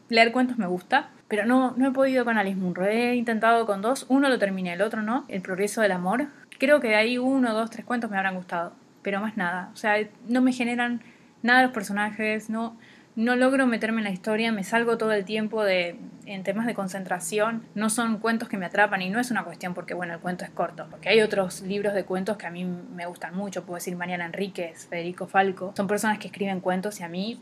leer 0.10 0.32
cuentos 0.32 0.58
me 0.58 0.68
gusta, 0.68 1.10
pero 1.28 1.46
no, 1.46 1.74
no 1.78 1.90
he 1.90 1.92
podido 1.92 2.24
con 2.26 2.38
Alice 2.38 2.58
Munro. 2.58 2.86
He 2.86 3.16
intentado 3.16 3.66
con 3.66 3.82
dos, 3.82 4.06
uno 4.10 4.30
lo 4.30 4.40
terminé, 4.40 4.74
el 4.74 4.82
otro 4.82 5.02
no, 5.02 5.26
El 5.28 5.42
progreso 5.42 5.82
del 5.82 5.92
amor. 5.92 6.28
Creo 6.58 6.80
que 6.80 6.96
ahí 6.96 7.18
uno, 7.18 7.54
dos, 7.54 7.70
tres 7.70 7.86
cuentos 7.86 8.10
me 8.10 8.18
habrán 8.18 8.36
gustado, 8.36 8.74
pero 9.02 9.20
más 9.20 9.36
nada. 9.36 9.70
O 9.74 9.78
sea, 9.78 9.96
no 10.28 10.42
me 10.42 10.54
generan 10.54 11.02
nada 11.44 11.64
los 11.64 11.72
personajes, 11.72 12.50
no, 12.50 12.78
no 13.16 13.36
logro 13.36 13.68
meterme 13.68 14.00
en 14.00 14.06
la 14.06 14.12
historia, 14.12 14.52
me 14.52 14.64
salgo 14.64 14.98
todo 14.98 15.12
el 15.12 15.26
tiempo 15.26 15.64
de, 15.64 15.98
en 16.26 16.44
temas 16.44 16.66
de 16.66 16.74
concentración, 16.74 17.64
no 17.76 17.90
son 17.90 18.20
cuentos 18.20 18.48
que 18.48 18.58
me 18.58 18.66
atrapan 18.66 19.02
y 19.02 19.10
no 19.10 19.20
es 19.20 19.32
una 19.32 19.44
cuestión 19.44 19.74
porque, 19.74 19.94
bueno, 19.94 20.14
el 20.14 20.20
cuento 20.20 20.46
es 20.46 20.52
corto, 20.52 20.88
porque 20.90 21.10
hay 21.10 21.22
otros 21.22 21.62
libros 21.62 21.94
de 21.94 22.06
cuentos 22.06 22.38
que 22.38 22.48
a 22.48 22.52
mí 22.52 22.66
me 22.66 23.06
gustan 23.06 23.36
mucho, 23.36 23.66
puedo 23.66 23.76
decir 23.76 23.96
Mariana 23.96 24.26
Enríquez, 24.26 24.88
Federico 24.88 25.28
Falco, 25.28 25.74
son 25.76 25.88
personas 25.88 26.20
que 26.20 26.28
escriben 26.28 26.62
cuentos 26.62 27.00
y 27.00 27.04
a 27.04 27.10
mí 27.10 27.42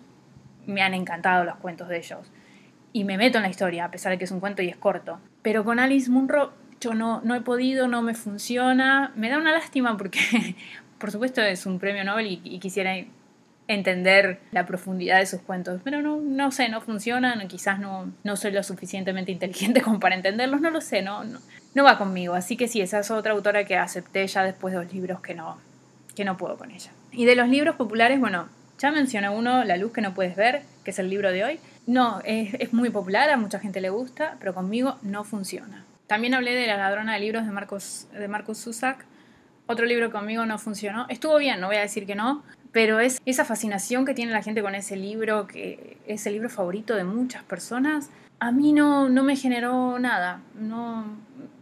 me 0.65 0.81
han 0.81 0.93
encantado 0.93 1.43
los 1.43 1.55
cuentos 1.57 1.87
de 1.87 1.97
ellos. 1.97 2.31
Y 2.91 3.03
me 3.03 3.17
meto 3.17 3.37
en 3.37 3.43
la 3.43 3.49
historia, 3.49 3.85
a 3.85 3.91
pesar 3.91 4.11
de 4.11 4.17
que 4.17 4.25
es 4.25 4.31
un 4.31 4.39
cuento 4.39 4.63
y 4.63 4.69
es 4.69 4.77
corto. 4.77 5.19
Pero 5.43 5.63
con 5.63 5.79
Alice 5.79 6.09
Munro 6.09 6.53
yo 6.81 6.95
no, 6.95 7.21
no 7.21 7.35
he 7.35 7.41
podido, 7.41 7.87
no 7.87 8.01
me 8.01 8.15
funciona, 8.15 9.11
me 9.15 9.29
da 9.29 9.37
una 9.37 9.51
lástima 9.51 9.95
porque, 9.97 10.19
por 10.97 11.11
supuesto, 11.11 11.41
es 11.41 11.65
un 11.67 11.77
premio 11.77 12.03
Nobel 12.03 12.27
y, 12.27 12.41
y 12.43 12.59
quisiera 12.59 12.95
entender 13.69 14.39
la 14.51 14.65
profundidad 14.65 15.19
de 15.19 15.27
sus 15.27 15.41
cuentos. 15.41 15.79
Pero 15.83 16.01
no, 16.01 16.17
no 16.17 16.51
sé, 16.51 16.67
no 16.69 16.81
funcionan, 16.81 17.47
quizás 17.47 17.79
no, 17.79 18.11
no 18.23 18.35
soy 18.35 18.51
lo 18.51 18.63
suficientemente 18.63 19.31
inteligente 19.31 19.81
como 19.83 19.99
para 19.99 20.15
entenderlos, 20.15 20.59
no 20.59 20.71
lo 20.71 20.81
sé, 20.81 21.01
no, 21.01 21.23
no, 21.23 21.83
va 21.83 21.97
conmigo. 21.97 22.33
Así 22.33 22.57
que 22.57 22.67
sí, 22.67 22.81
esa 22.81 22.99
es 22.99 23.11
otra 23.11 23.31
autora 23.31 23.63
que 23.63 23.77
acepté 23.77 24.27
ya 24.27 24.43
después 24.43 24.73
de 24.73 24.83
los 24.83 24.91
libros 24.91 25.21
que 25.21 25.35
no, 25.35 25.57
que 26.15 26.25
no 26.25 26.35
puedo 26.35 26.57
con 26.57 26.71
ella. 26.71 26.91
Y 27.11 27.25
de 27.25 27.35
los 27.35 27.47
libros 27.47 27.75
populares, 27.75 28.19
bueno, 28.19 28.49
ya 28.79 28.91
mencioné 28.91 29.29
uno, 29.29 29.63
La 29.63 29.77
luz 29.77 29.93
que 29.93 30.01
no 30.01 30.15
puedes 30.15 30.35
ver, 30.35 30.63
que 30.83 30.91
es 30.91 30.99
el 30.99 31.09
libro 31.09 31.31
de 31.31 31.43
hoy. 31.43 31.59
No, 31.85 32.21
es, 32.25 32.55
es 32.55 32.73
muy 32.73 32.89
popular, 32.89 33.29
a 33.29 33.37
mucha 33.37 33.59
gente 33.59 33.81
le 33.81 33.89
gusta, 33.89 34.35
pero 34.39 34.55
conmigo 34.55 34.97
no 35.03 35.23
funciona. 35.23 35.85
También 36.07 36.33
hablé 36.33 36.55
de 36.55 36.65
La 36.65 36.77
ladrona 36.77 37.13
de 37.13 37.19
libros 37.19 37.45
de 37.45 37.51
Marcos, 37.51 38.07
de 38.13 38.27
Marcos 38.27 38.57
Zusak. 38.57 39.05
Otro 39.67 39.85
libro 39.85 40.11
conmigo 40.11 40.43
no 40.47 40.57
funcionó. 40.57 41.05
Estuvo 41.09 41.37
bien, 41.37 41.59
no 41.59 41.67
voy 41.67 41.75
a 41.75 41.81
decir 41.81 42.07
que 42.07 42.15
no, 42.15 42.43
pero 42.71 42.99
es 42.99 43.21
esa 43.25 43.45
fascinación 43.45 44.05
que 44.05 44.13
tiene 44.13 44.31
la 44.31 44.43
gente 44.43 44.61
con 44.61 44.75
ese 44.75 44.95
libro, 44.95 45.47
que 45.47 45.97
es 46.07 46.25
el 46.27 46.33
libro 46.33 46.49
favorito 46.49 46.95
de 46.95 47.03
muchas 47.03 47.43
personas, 47.43 48.09
a 48.39 48.51
mí 48.51 48.73
no, 48.73 49.09
no 49.09 49.23
me 49.23 49.35
generó 49.35 49.99
nada. 49.99 50.41
No, 50.55 51.05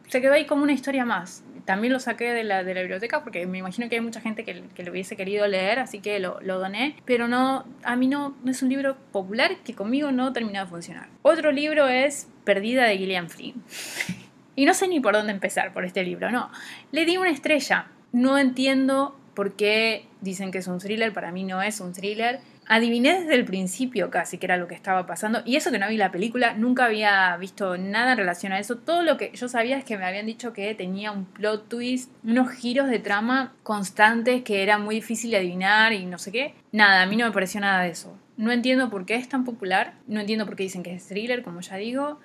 se 0.07 0.21
quedó 0.21 0.33
ahí 0.33 0.45
como 0.45 0.63
una 0.63 0.73
historia 0.73 1.05
más. 1.05 1.43
También 1.65 1.91
lo 1.91 1.99
saqué 1.99 2.31
de 2.31 2.43
la, 2.43 2.63
de 2.63 2.73
la 2.73 2.81
biblioteca 2.81 3.23
porque 3.23 3.45
me 3.45 3.57
imagino 3.57 3.89
que 3.89 3.95
hay 3.95 4.01
mucha 4.01 4.21
gente 4.21 4.45
que, 4.45 4.63
que 4.73 4.83
lo 4.83 4.91
hubiese 4.91 5.17
querido 5.17 5.47
leer, 5.47 5.79
así 5.79 5.99
que 5.99 6.19
lo, 6.19 6.39
lo, 6.41 6.59
doné. 6.59 6.95
Pero 7.03 7.27
no, 7.27 7.65
a 7.83 7.95
mí 7.95 8.07
no, 8.07 8.37
no 8.43 8.51
es 8.51 8.61
un 8.61 8.69
libro 8.69 8.95
popular 9.11 9.57
que 9.65 9.73
conmigo 9.73 10.11
no 10.11 10.31
terminó 10.31 10.61
de 10.61 10.67
funcionar. 10.67 11.09
Otro 11.23 11.51
libro 11.51 11.87
es 11.87 12.29
Perdida 12.45 12.85
de 12.85 12.97
Gillian 12.97 13.29
Flynn. 13.29 13.61
y 14.55 14.65
no 14.65 14.73
sé 14.73 14.87
ni 14.87 14.99
por 15.01 15.13
dónde 15.13 15.33
empezar 15.33 15.73
por 15.73 15.83
este 15.83 16.03
libro, 16.03 16.31
no. 16.31 16.49
Le 16.91 17.05
di 17.05 17.17
una 17.17 17.31
estrella. 17.31 17.87
No 18.13 18.37
entiendo 18.37 19.19
por 19.37 19.53
qué 19.53 20.07
dicen 20.19 20.49
que 20.49 20.57
es 20.57 20.65
un 20.65 20.79
thriller, 20.79 21.13
para 21.13 21.31
mí 21.31 21.43
no 21.43 21.61
es 21.61 21.79
un 21.79 21.93
thriller 21.93 22.39
adiviné 22.65 23.19
desde 23.19 23.35
el 23.35 23.45
principio 23.45 24.09
casi 24.09 24.39
que 24.39 24.47
era 24.47 24.57
lo 24.57 24.67
que 24.67 24.73
estaba 24.73 25.05
pasando. 25.05 25.43
Y 25.45 25.57
eso 25.57 25.69
que 25.69 25.77
no 25.77 25.87
vi 25.87 25.95
la 25.95 26.11
película, 26.11 26.55
nunca 26.55 26.85
había 26.85 27.37
visto 27.37 27.77
nada 27.77 28.13
en 28.13 28.17
relación 28.17 28.51
a 28.51 28.57
eso. 28.57 28.77
Todo 28.77 29.03
lo 29.03 29.15
que 29.15 29.29
yo 29.35 29.47
sabía 29.47 29.77
es 29.77 29.85
que 29.85 29.95
me 29.95 30.05
habían 30.05 30.25
dicho 30.25 30.53
que 30.53 30.73
tenía 30.73 31.11
un 31.11 31.25
plot 31.25 31.69
twist, 31.69 32.11
unos 32.23 32.49
giros 32.49 32.89
de 32.89 32.97
trama 32.97 33.53
constantes 33.61 34.41
que 34.41 34.63
era 34.63 34.79
muy 34.79 34.95
difícil 34.95 35.29
de 35.29 35.37
adivinar 35.37 35.93
y 35.93 36.07
no 36.07 36.17
sé 36.17 36.31
qué. 36.31 36.55
Nada, 36.71 37.03
a 37.03 37.05
mí 37.05 37.15
no 37.15 37.27
me 37.27 37.31
pareció 37.31 37.61
nada 37.61 37.83
de 37.83 37.91
eso. 37.91 38.17
No 38.37 38.51
entiendo 38.51 38.89
por 38.89 39.05
qué 39.05 39.17
es 39.17 39.29
tan 39.29 39.45
popular, 39.45 39.93
no 40.07 40.19
entiendo 40.19 40.47
por 40.47 40.55
qué 40.55 40.63
dicen 40.63 40.81
que 40.81 40.95
es 40.95 41.07
thriller, 41.07 41.43
como 41.43 41.61
ya 41.61 41.75
digo. 41.75 42.19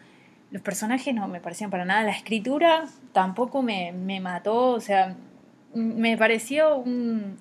Los 0.51 0.63
personajes 0.63 1.15
no 1.15 1.29
me 1.29 1.41
parecían 1.41 1.69
para 1.69 1.85
nada. 1.85 2.05
La 2.05 2.13
escritura 2.13 2.87
tampoco 3.13 3.61
me, 3.61 3.93
me 3.93 4.19
mató, 4.21 4.69
o 4.69 4.81
sea, 4.81 5.15
me 5.75 6.17
pareció 6.17 6.77
un, 6.77 7.37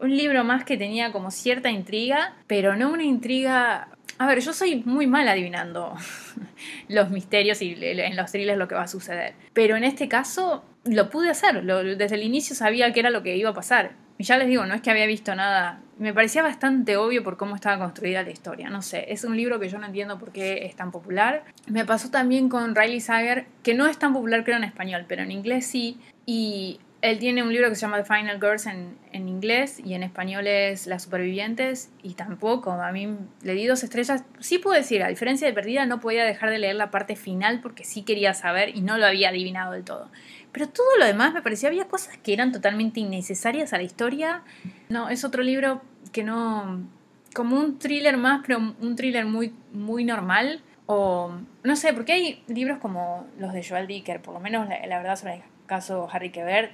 un 0.00 0.16
libro 0.16 0.44
más 0.44 0.64
que 0.64 0.76
tenía 0.76 1.12
como 1.12 1.30
cierta 1.30 1.70
intriga, 1.70 2.34
pero 2.46 2.76
no 2.76 2.90
una 2.92 3.04
intriga... 3.04 3.88
A 4.18 4.26
ver, 4.26 4.40
yo 4.40 4.52
soy 4.52 4.82
muy 4.84 5.06
mal 5.06 5.28
adivinando 5.28 5.94
los 6.88 7.10
misterios 7.10 7.62
y 7.62 7.76
en 7.80 8.16
los 8.16 8.30
thrillers 8.30 8.58
lo 8.58 8.68
que 8.68 8.74
va 8.74 8.82
a 8.82 8.88
suceder. 8.88 9.34
Pero 9.54 9.76
en 9.76 9.84
este 9.84 10.08
caso 10.08 10.64
lo 10.84 11.08
pude 11.10 11.30
hacer. 11.30 11.62
desde 11.62 12.14
el 12.14 12.22
inicio 12.22 12.54
sabía 12.54 12.92
qué 12.92 13.00
era 13.00 13.10
lo 13.10 13.22
que 13.22 13.36
iba 13.36 13.50
a 13.50 13.54
pasar. 13.54 13.92
Y 14.18 14.24
ya 14.24 14.36
les 14.36 14.48
digo, 14.48 14.66
no 14.66 14.74
es 14.74 14.82
que 14.82 14.90
había 14.90 15.06
visto 15.06 15.34
nada. 15.34 15.80
Me 15.98 16.12
parecía 16.12 16.42
bastante 16.42 16.98
obvio 16.98 17.22
por 17.22 17.38
cómo 17.38 17.54
estaba 17.54 17.78
construida 17.78 18.22
la 18.22 18.30
historia. 18.30 18.68
No 18.68 18.82
sé, 18.82 19.10
es 19.10 19.24
un 19.24 19.34
libro 19.34 19.58
que 19.58 19.70
yo 19.70 19.78
no 19.78 19.86
entiendo 19.86 20.18
por 20.18 20.32
qué 20.32 20.66
es 20.66 20.76
tan 20.76 20.90
popular. 20.90 21.44
Me 21.66 21.86
pasó 21.86 22.10
también 22.10 22.50
con 22.50 22.74
Riley 22.74 23.00
Sager, 23.00 23.46
que 23.62 23.72
no 23.72 23.86
es 23.86 23.98
tan 23.98 24.12
popular 24.12 24.44
creo 24.44 24.58
en 24.58 24.64
español, 24.64 25.06
pero 25.08 25.22
en 25.22 25.30
inglés 25.30 25.64
sí. 25.66 25.98
Y 26.26 26.80
él 27.02 27.18
tiene 27.18 27.42
un 27.42 27.52
libro 27.52 27.68
que 27.68 27.74
se 27.74 27.82
llama 27.82 28.02
The 28.02 28.04
Final 28.04 28.38
Girls 28.40 28.66
en, 28.66 28.98
en, 29.12 29.28
inglés 29.28 29.80
y 29.82 29.94
en 29.94 30.02
español 30.02 30.46
es 30.46 30.86
Las 30.86 31.04
Supervivientes 31.04 31.90
y 32.02 32.14
tampoco, 32.14 32.72
a 32.72 32.92
mí 32.92 33.16
le 33.42 33.54
di 33.54 33.66
dos 33.66 33.82
estrellas. 33.82 34.24
Sí 34.38 34.58
puedo 34.58 34.76
decir, 34.76 35.02
a 35.02 35.08
diferencia 35.08 35.46
de 35.46 35.54
Perdida, 35.54 35.86
no 35.86 36.00
podía 36.00 36.24
dejar 36.24 36.50
de 36.50 36.58
leer 36.58 36.76
la 36.76 36.90
parte 36.90 37.16
final 37.16 37.60
porque 37.60 37.84
sí 37.84 38.02
quería 38.02 38.34
saber 38.34 38.76
y 38.76 38.82
no 38.82 38.98
lo 38.98 39.06
había 39.06 39.30
adivinado 39.30 39.72
del 39.72 39.84
todo. 39.84 40.10
Pero 40.52 40.68
todo 40.68 40.98
lo 40.98 41.06
demás 41.06 41.32
me 41.32 41.42
parecía, 41.42 41.68
había 41.68 41.88
cosas 41.88 42.18
que 42.18 42.32
eran 42.32 42.52
totalmente 42.52 43.00
innecesarias 43.00 43.72
a 43.72 43.78
la 43.78 43.84
historia. 43.84 44.42
No, 44.88 45.08
es 45.08 45.24
otro 45.24 45.42
libro 45.42 45.80
que 46.12 46.22
no... 46.22 46.86
como 47.34 47.58
un 47.58 47.78
thriller 47.78 48.16
más, 48.18 48.42
pero 48.46 48.58
un 48.58 48.96
thriller 48.96 49.24
muy, 49.24 49.54
muy 49.72 50.04
normal. 50.04 50.62
O 50.86 51.32
no 51.62 51.76
sé, 51.76 51.94
porque 51.94 52.12
hay 52.12 52.44
libros 52.48 52.78
como 52.78 53.26
los 53.38 53.52
de 53.52 53.64
Joel 53.64 53.86
Dicker, 53.86 54.20
por 54.20 54.34
lo 54.34 54.40
menos 54.40 54.68
la, 54.68 54.84
la 54.86 54.98
verdad 54.98 55.16
sobre 55.16 55.36
el 55.36 55.42
caso 55.66 56.08
Harry 56.10 56.30
Quebert, 56.30 56.72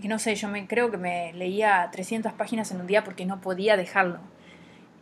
que 0.00 0.08
no 0.08 0.18
sé, 0.18 0.34
yo 0.34 0.48
me 0.48 0.66
creo 0.66 0.90
que 0.90 0.96
me 0.96 1.32
leía 1.32 1.88
300 1.92 2.32
páginas 2.32 2.70
en 2.70 2.80
un 2.80 2.86
día 2.86 3.04
porque 3.04 3.26
no 3.26 3.40
podía 3.40 3.76
dejarlo. 3.76 4.20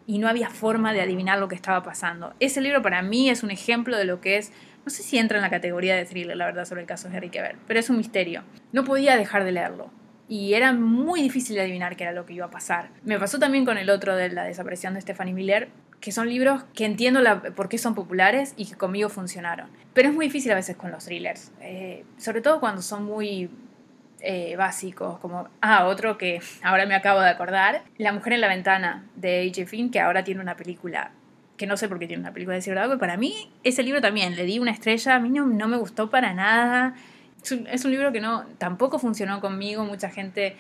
Y 0.07 0.19
no 0.19 0.29
había 0.29 0.49
forma 0.49 0.93
de 0.93 1.03
adivinar 1.03 1.39
lo 1.39 1.49
que 1.49 1.55
estaba 1.55 1.83
pasando. 1.83 2.35
Ese 2.41 2.61
libro 2.61 2.83
para 2.83 3.03
mí 3.03 3.29
es 3.29 3.43
un 3.43 3.51
ejemplo 3.51 3.97
de 3.97 4.05
lo 4.05 4.21
que 4.21 4.39
es, 4.39 4.53
no 4.85 4.91
sé 4.91 5.03
si 5.03 5.19
entra 5.19 5.39
en 5.39 5.43
la 5.43 5.51
categoría 5.51 5.95
de 5.97 6.07
thriller, 6.07 6.37
la 6.37 6.47
verdad, 6.47 6.65
sobre 6.65 6.81
el 6.81 6.87
caso 6.87 7.09
de 7.09 7.17
Harry 7.17 7.29
Quebert, 7.29 7.59
pero 7.67 7.79
es 7.79 7.91
un 7.91 7.99
misterio. 7.99 8.43
No 8.73 8.85
podía 8.85 9.17
dejar 9.17 9.45
de 9.45 9.53
leerlo. 9.53 9.91
Y 10.29 10.55
era 10.55 10.73
muy 10.73 11.23
difícil 11.23 11.57
de 11.57 11.63
adivinar 11.63 11.97
qué 11.97 12.05
era 12.05 12.13
lo 12.13 12.27
que 12.27 12.35
iba 12.35 12.47
a 12.47 12.51
pasar. 12.51 12.91
Me 13.03 13.19
pasó 13.19 13.39
también 13.39 13.65
con 13.65 13.79
el 13.79 13.89
otro 13.91 14.15
de 14.15 14.31
la 14.31 14.45
desaparición 14.45 14.95
de 14.95 15.01
Stephanie 15.01 15.33
Miller, 15.33 15.69
que 16.01 16.13
son 16.13 16.29
libros 16.29 16.65
que 16.75 16.85
entiendo 16.85 17.21
la, 17.21 17.43
por 17.43 17.69
qué 17.69 17.79
son 17.79 17.95
populares 17.95 18.55
y 18.57 18.67
que 18.67 18.77
conmigo 18.77 19.09
funcionaron. 19.09 19.69
Pero 19.95 20.09
es 20.09 20.15
muy 20.15 20.27
difícil 20.27 20.53
a 20.53 20.55
veces 20.55 20.77
con 20.77 20.91
los 20.91 21.05
thrillers, 21.05 21.53
eh, 21.61 22.05
sobre 22.19 22.41
todo 22.41 22.61
cuando 22.61 22.83
son 22.83 23.05
muy 23.05 23.51
eh, 24.21 24.57
básicos, 24.57 25.19
como, 25.19 25.49
ah, 25.61 25.87
otro 25.87 26.19
que 26.19 26.41
ahora 26.63 26.87
me 26.87 26.95
acabo 26.95 27.21
de 27.21 27.29
acordar, 27.29 27.83
La 27.99 28.13
mujer 28.13 28.33
en 28.33 28.41
la 28.41 28.49
ventana 28.49 29.07
de 29.15 29.49
H. 29.49 29.67
Finn, 29.67 29.91
que 29.91 30.01
ahora 30.01 30.25
tiene 30.25 30.41
una 30.41 30.57
película, 30.57 31.13
que 31.57 31.67
no 31.67 31.77
sé 31.77 31.89
por 31.89 31.99
qué 31.99 32.07
tiene 32.07 32.23
una 32.23 32.33
película 32.33 32.59
de 32.59 32.69
verdad, 32.69 32.87
pero 32.87 32.99
para 32.99 33.17
mí 33.17 33.53
ese 33.63 33.83
libro 33.83 34.01
también, 34.01 34.35
le 34.35 34.45
di 34.45 34.59
una 34.59 34.73
estrella, 34.73 35.15
a 35.15 35.21
mí 35.21 35.31
no, 35.31 35.47
me 35.47 35.77
gustó 35.77 36.11
para 36.11 36.35
nada, 36.35 36.95
es 37.43 37.85
un, 37.85 37.91
libro 37.93 38.11
que 38.13 38.21
no, 38.21 38.45
tampoco 38.59 38.99
funcionó 38.99 39.41
conmigo, 39.41 39.85
mucha 39.85 40.11
gente 40.11 40.57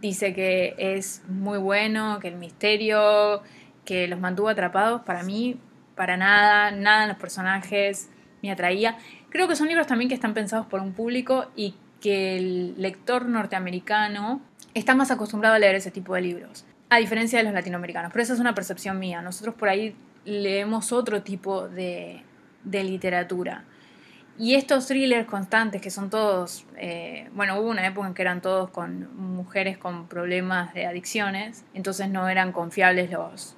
dice 0.00 0.32
que 0.34 0.74
es 0.78 1.22
muy 1.28 1.58
bueno, 1.58 2.20
que 2.20 2.28
el 2.28 2.36
misterio, 2.36 3.42
que 3.84 4.06
los 4.06 4.20
mantuvo 4.20 4.48
atrapados, 4.48 5.02
para 5.02 5.22
mí, 5.24 5.58
para 5.96 6.16
nada, 6.16 6.70
nada 6.70 7.02
en 7.02 7.08
los 7.08 7.18
personajes 7.18 8.08
me 8.42 8.50
atraía. 8.50 8.98
Creo 9.30 9.48
que 9.48 9.56
son 9.56 9.68
libros 9.68 9.86
también 9.86 10.08
que 10.08 10.14
están 10.14 10.34
pensados 10.34 10.66
por 10.66 10.80
un 10.80 10.92
público 10.92 11.46
y 11.56 11.74
que 12.04 12.36
el 12.36 12.74
lector 12.76 13.26
norteamericano 13.30 14.42
está 14.74 14.94
más 14.94 15.10
acostumbrado 15.10 15.54
a 15.54 15.58
leer 15.58 15.76
ese 15.76 15.90
tipo 15.90 16.14
de 16.14 16.20
libros, 16.20 16.66
a 16.90 16.98
diferencia 16.98 17.38
de 17.38 17.44
los 17.44 17.54
latinoamericanos. 17.54 18.12
Pero 18.12 18.22
esa 18.22 18.34
es 18.34 18.40
una 18.40 18.54
percepción 18.54 18.98
mía. 18.98 19.22
Nosotros 19.22 19.54
por 19.54 19.70
ahí 19.70 19.96
leemos 20.26 20.92
otro 20.92 21.22
tipo 21.22 21.66
de, 21.66 22.22
literatura. 22.62 23.64
Y 24.36 24.54
estos 24.54 24.86
thrillers 24.86 25.26
constantes, 25.26 25.80
que 25.80 25.90
son 25.90 26.10
todos, 26.10 26.66
eh, 26.76 27.30
bueno, 27.32 27.58
hubo 27.58 27.70
una 27.70 27.86
época 27.86 28.06
en 28.06 28.12
que 28.12 28.20
eran 28.20 28.42
todos 28.42 28.68
con 28.68 29.16
mujeres 29.16 29.78
con 29.78 30.06
problemas 30.06 30.74
de 30.74 30.84
adicciones, 30.84 31.64
entonces 31.72 32.10
no 32.10 32.28
eran 32.28 32.52
confiables 32.52 33.10
los, 33.10 33.56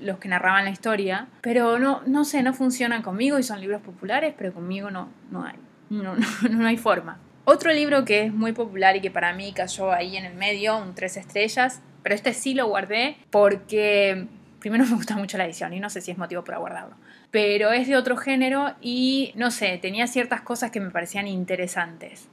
los 0.00 0.18
que 0.18 0.26
narraban 0.26 0.64
la 0.64 0.70
historia, 0.72 1.28
pero 1.42 1.78
no, 1.78 2.02
no 2.06 2.24
sé, 2.24 2.42
no 2.42 2.54
funcionan 2.54 3.02
conmigo 3.02 3.38
y 3.38 3.44
son 3.44 3.60
libros 3.60 3.82
populares, 3.82 4.34
pero 4.36 4.52
conmigo 4.52 4.90
no, 4.90 5.10
no 5.30 5.44
hay, 5.44 5.54
no, 5.90 6.16
no 6.50 6.66
hay 6.66 6.76
forma. 6.76 7.20
Otro 7.52 7.70
libro 7.70 8.06
que 8.06 8.22
es 8.22 8.32
muy 8.32 8.52
popular 8.52 8.96
y 8.96 9.02
que 9.02 9.10
para 9.10 9.34
mí 9.34 9.52
cayó 9.52 9.92
ahí 9.92 10.16
en 10.16 10.24
el 10.24 10.32
medio, 10.32 10.78
un 10.78 10.94
tres 10.94 11.18
estrellas, 11.18 11.82
pero 12.02 12.14
este 12.14 12.32
sí 12.32 12.54
lo 12.54 12.66
guardé 12.66 13.18
porque 13.28 14.26
primero 14.58 14.86
me 14.86 14.94
gusta 14.94 15.18
mucho 15.18 15.36
la 15.36 15.44
edición 15.44 15.74
y 15.74 15.78
no 15.78 15.90
sé 15.90 16.00
si 16.00 16.10
es 16.10 16.16
motivo 16.16 16.44
para 16.44 16.56
guardarlo. 16.56 16.96
Pero 17.30 17.70
es 17.70 17.86
de 17.86 17.96
otro 17.96 18.16
género 18.16 18.74
y 18.80 19.32
no 19.36 19.50
sé, 19.50 19.76
tenía 19.76 20.06
ciertas 20.06 20.40
cosas 20.40 20.70
que 20.70 20.80
me 20.80 20.88
parecían 20.88 21.28
interesantes. 21.28 22.26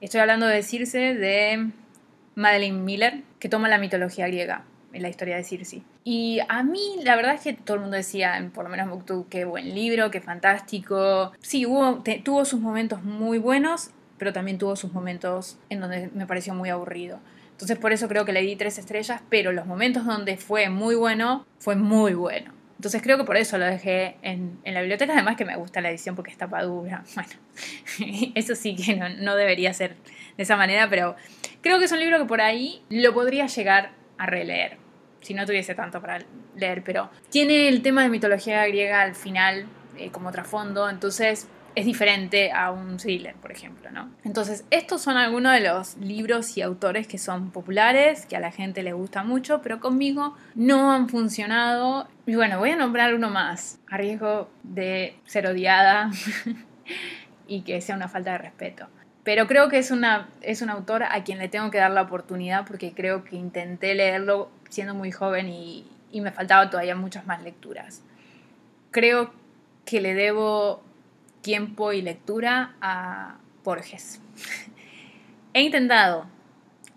Estoy 0.00 0.20
hablando 0.20 0.46
de 0.46 0.62
Circe 0.62 1.14
de 1.14 1.68
Madeleine 2.34 2.80
Miller, 2.80 3.20
que 3.40 3.50
toma 3.50 3.68
la 3.68 3.76
mitología 3.76 4.28
griega 4.28 4.64
en 4.94 5.02
la 5.02 5.10
historia 5.10 5.36
de 5.36 5.44
Circe. 5.44 5.82
Y 6.04 6.38
a 6.48 6.62
mí 6.62 7.00
la 7.02 7.16
verdad 7.16 7.34
es 7.34 7.42
que 7.42 7.52
todo 7.52 7.74
el 7.74 7.82
mundo 7.82 7.98
decía, 7.98 8.50
por 8.54 8.64
lo 8.64 8.70
menos 8.70 8.88
Booktube, 8.88 9.26
qué 9.28 9.44
buen 9.44 9.74
libro, 9.74 10.10
qué 10.10 10.22
fantástico. 10.22 11.34
Sí, 11.42 11.66
hubo, 11.66 12.02
tuvo 12.22 12.46
sus 12.46 12.60
momentos 12.60 13.02
muy 13.02 13.36
buenos 13.36 13.90
pero 14.18 14.32
también 14.32 14.58
tuvo 14.58 14.76
sus 14.76 14.92
momentos 14.92 15.58
en 15.70 15.80
donde 15.80 16.10
me 16.14 16.26
pareció 16.26 16.54
muy 16.54 16.70
aburrido. 16.70 17.20
Entonces 17.50 17.78
por 17.78 17.92
eso 17.92 18.08
creo 18.08 18.24
que 18.24 18.32
le 18.32 18.42
di 18.42 18.56
tres 18.56 18.78
estrellas, 18.78 19.22
pero 19.28 19.52
los 19.52 19.66
momentos 19.66 20.04
donde 20.04 20.36
fue 20.36 20.68
muy 20.68 20.94
bueno, 20.94 21.46
fue 21.58 21.76
muy 21.76 22.14
bueno. 22.14 22.52
Entonces 22.76 23.00
creo 23.00 23.16
que 23.16 23.24
por 23.24 23.36
eso 23.36 23.56
lo 23.56 23.64
dejé 23.64 24.16
en, 24.22 24.58
la 24.64 24.80
biblioteca, 24.80 25.12
además 25.12 25.36
que 25.36 25.44
me 25.44 25.56
gusta 25.56 25.80
la 25.80 25.90
edición 25.90 26.16
porque 26.16 26.30
está 26.30 26.48
padura. 26.48 27.04
Bueno, 27.14 28.32
eso 28.34 28.54
sí 28.54 28.74
que 28.74 28.96
no, 28.96 29.08
no 29.08 29.36
debería 29.36 29.72
ser 29.72 29.96
de 30.36 30.42
esa 30.42 30.56
manera, 30.56 30.90
pero 30.90 31.16
creo 31.60 31.78
que 31.78 31.84
es 31.84 31.92
un 31.92 32.00
libro 32.00 32.18
que 32.18 32.24
por 32.24 32.40
ahí 32.40 32.82
lo 32.90 33.14
podría 33.14 33.46
llegar 33.46 33.92
a 34.18 34.26
releer, 34.26 34.76
si 35.20 35.34
no 35.34 35.46
tuviese 35.46 35.74
tanto 35.74 36.00
para 36.00 36.24
leer, 36.56 36.82
pero 36.84 37.10
tiene 37.30 37.68
el 37.68 37.82
tema 37.82 38.02
de 38.02 38.08
mitología 38.08 38.66
griega 38.66 39.02
al 39.02 39.14
final 39.14 39.66
eh, 39.96 40.10
como 40.10 40.32
trasfondo, 40.32 40.90
entonces 40.90 41.48
es 41.74 41.86
diferente 41.86 42.52
a 42.52 42.70
un 42.70 42.96
thriller, 42.96 43.34
por 43.34 43.50
ejemplo, 43.50 43.90
¿no? 43.90 44.10
Entonces, 44.24 44.64
estos 44.70 45.02
son 45.02 45.16
algunos 45.16 45.52
de 45.52 45.60
los 45.60 45.96
libros 45.96 46.56
y 46.56 46.62
autores 46.62 47.08
que 47.08 47.18
son 47.18 47.50
populares, 47.50 48.26
que 48.26 48.36
a 48.36 48.40
la 48.40 48.52
gente 48.52 48.82
le 48.82 48.92
gusta 48.92 49.24
mucho, 49.24 49.60
pero 49.60 49.80
conmigo 49.80 50.36
no 50.54 50.92
han 50.92 51.08
funcionado. 51.08 52.08
Y 52.26 52.36
bueno, 52.36 52.58
voy 52.58 52.70
a 52.70 52.76
nombrar 52.76 53.14
uno 53.14 53.28
más, 53.30 53.80
a 53.90 53.96
riesgo 53.96 54.48
de 54.62 55.16
ser 55.24 55.46
odiada 55.46 56.10
y 57.48 57.62
que 57.62 57.80
sea 57.80 57.96
una 57.96 58.08
falta 58.08 58.32
de 58.32 58.38
respeto. 58.38 58.86
Pero 59.24 59.46
creo 59.46 59.68
que 59.68 59.78
es, 59.78 59.90
una, 59.90 60.28
es 60.42 60.62
un 60.62 60.70
autor 60.70 61.02
a 61.02 61.24
quien 61.24 61.38
le 61.38 61.48
tengo 61.48 61.70
que 61.70 61.78
dar 61.78 61.90
la 61.90 62.02
oportunidad 62.02 62.66
porque 62.66 62.92
creo 62.92 63.24
que 63.24 63.36
intenté 63.36 63.94
leerlo 63.94 64.50
siendo 64.68 64.94
muy 64.94 65.10
joven 65.10 65.48
y, 65.48 65.86
y 66.12 66.20
me 66.20 66.30
faltaba 66.30 66.70
todavía 66.70 66.94
muchas 66.94 67.26
más 67.26 67.42
lecturas. 67.42 68.02
Creo 68.90 69.32
que 69.86 70.00
le 70.00 70.14
debo 70.14 70.82
tiempo 71.44 71.92
y 71.92 72.02
lectura 72.02 72.74
a 72.80 73.36
Borges. 73.62 74.20
he 75.52 75.62
intentado 75.62 76.26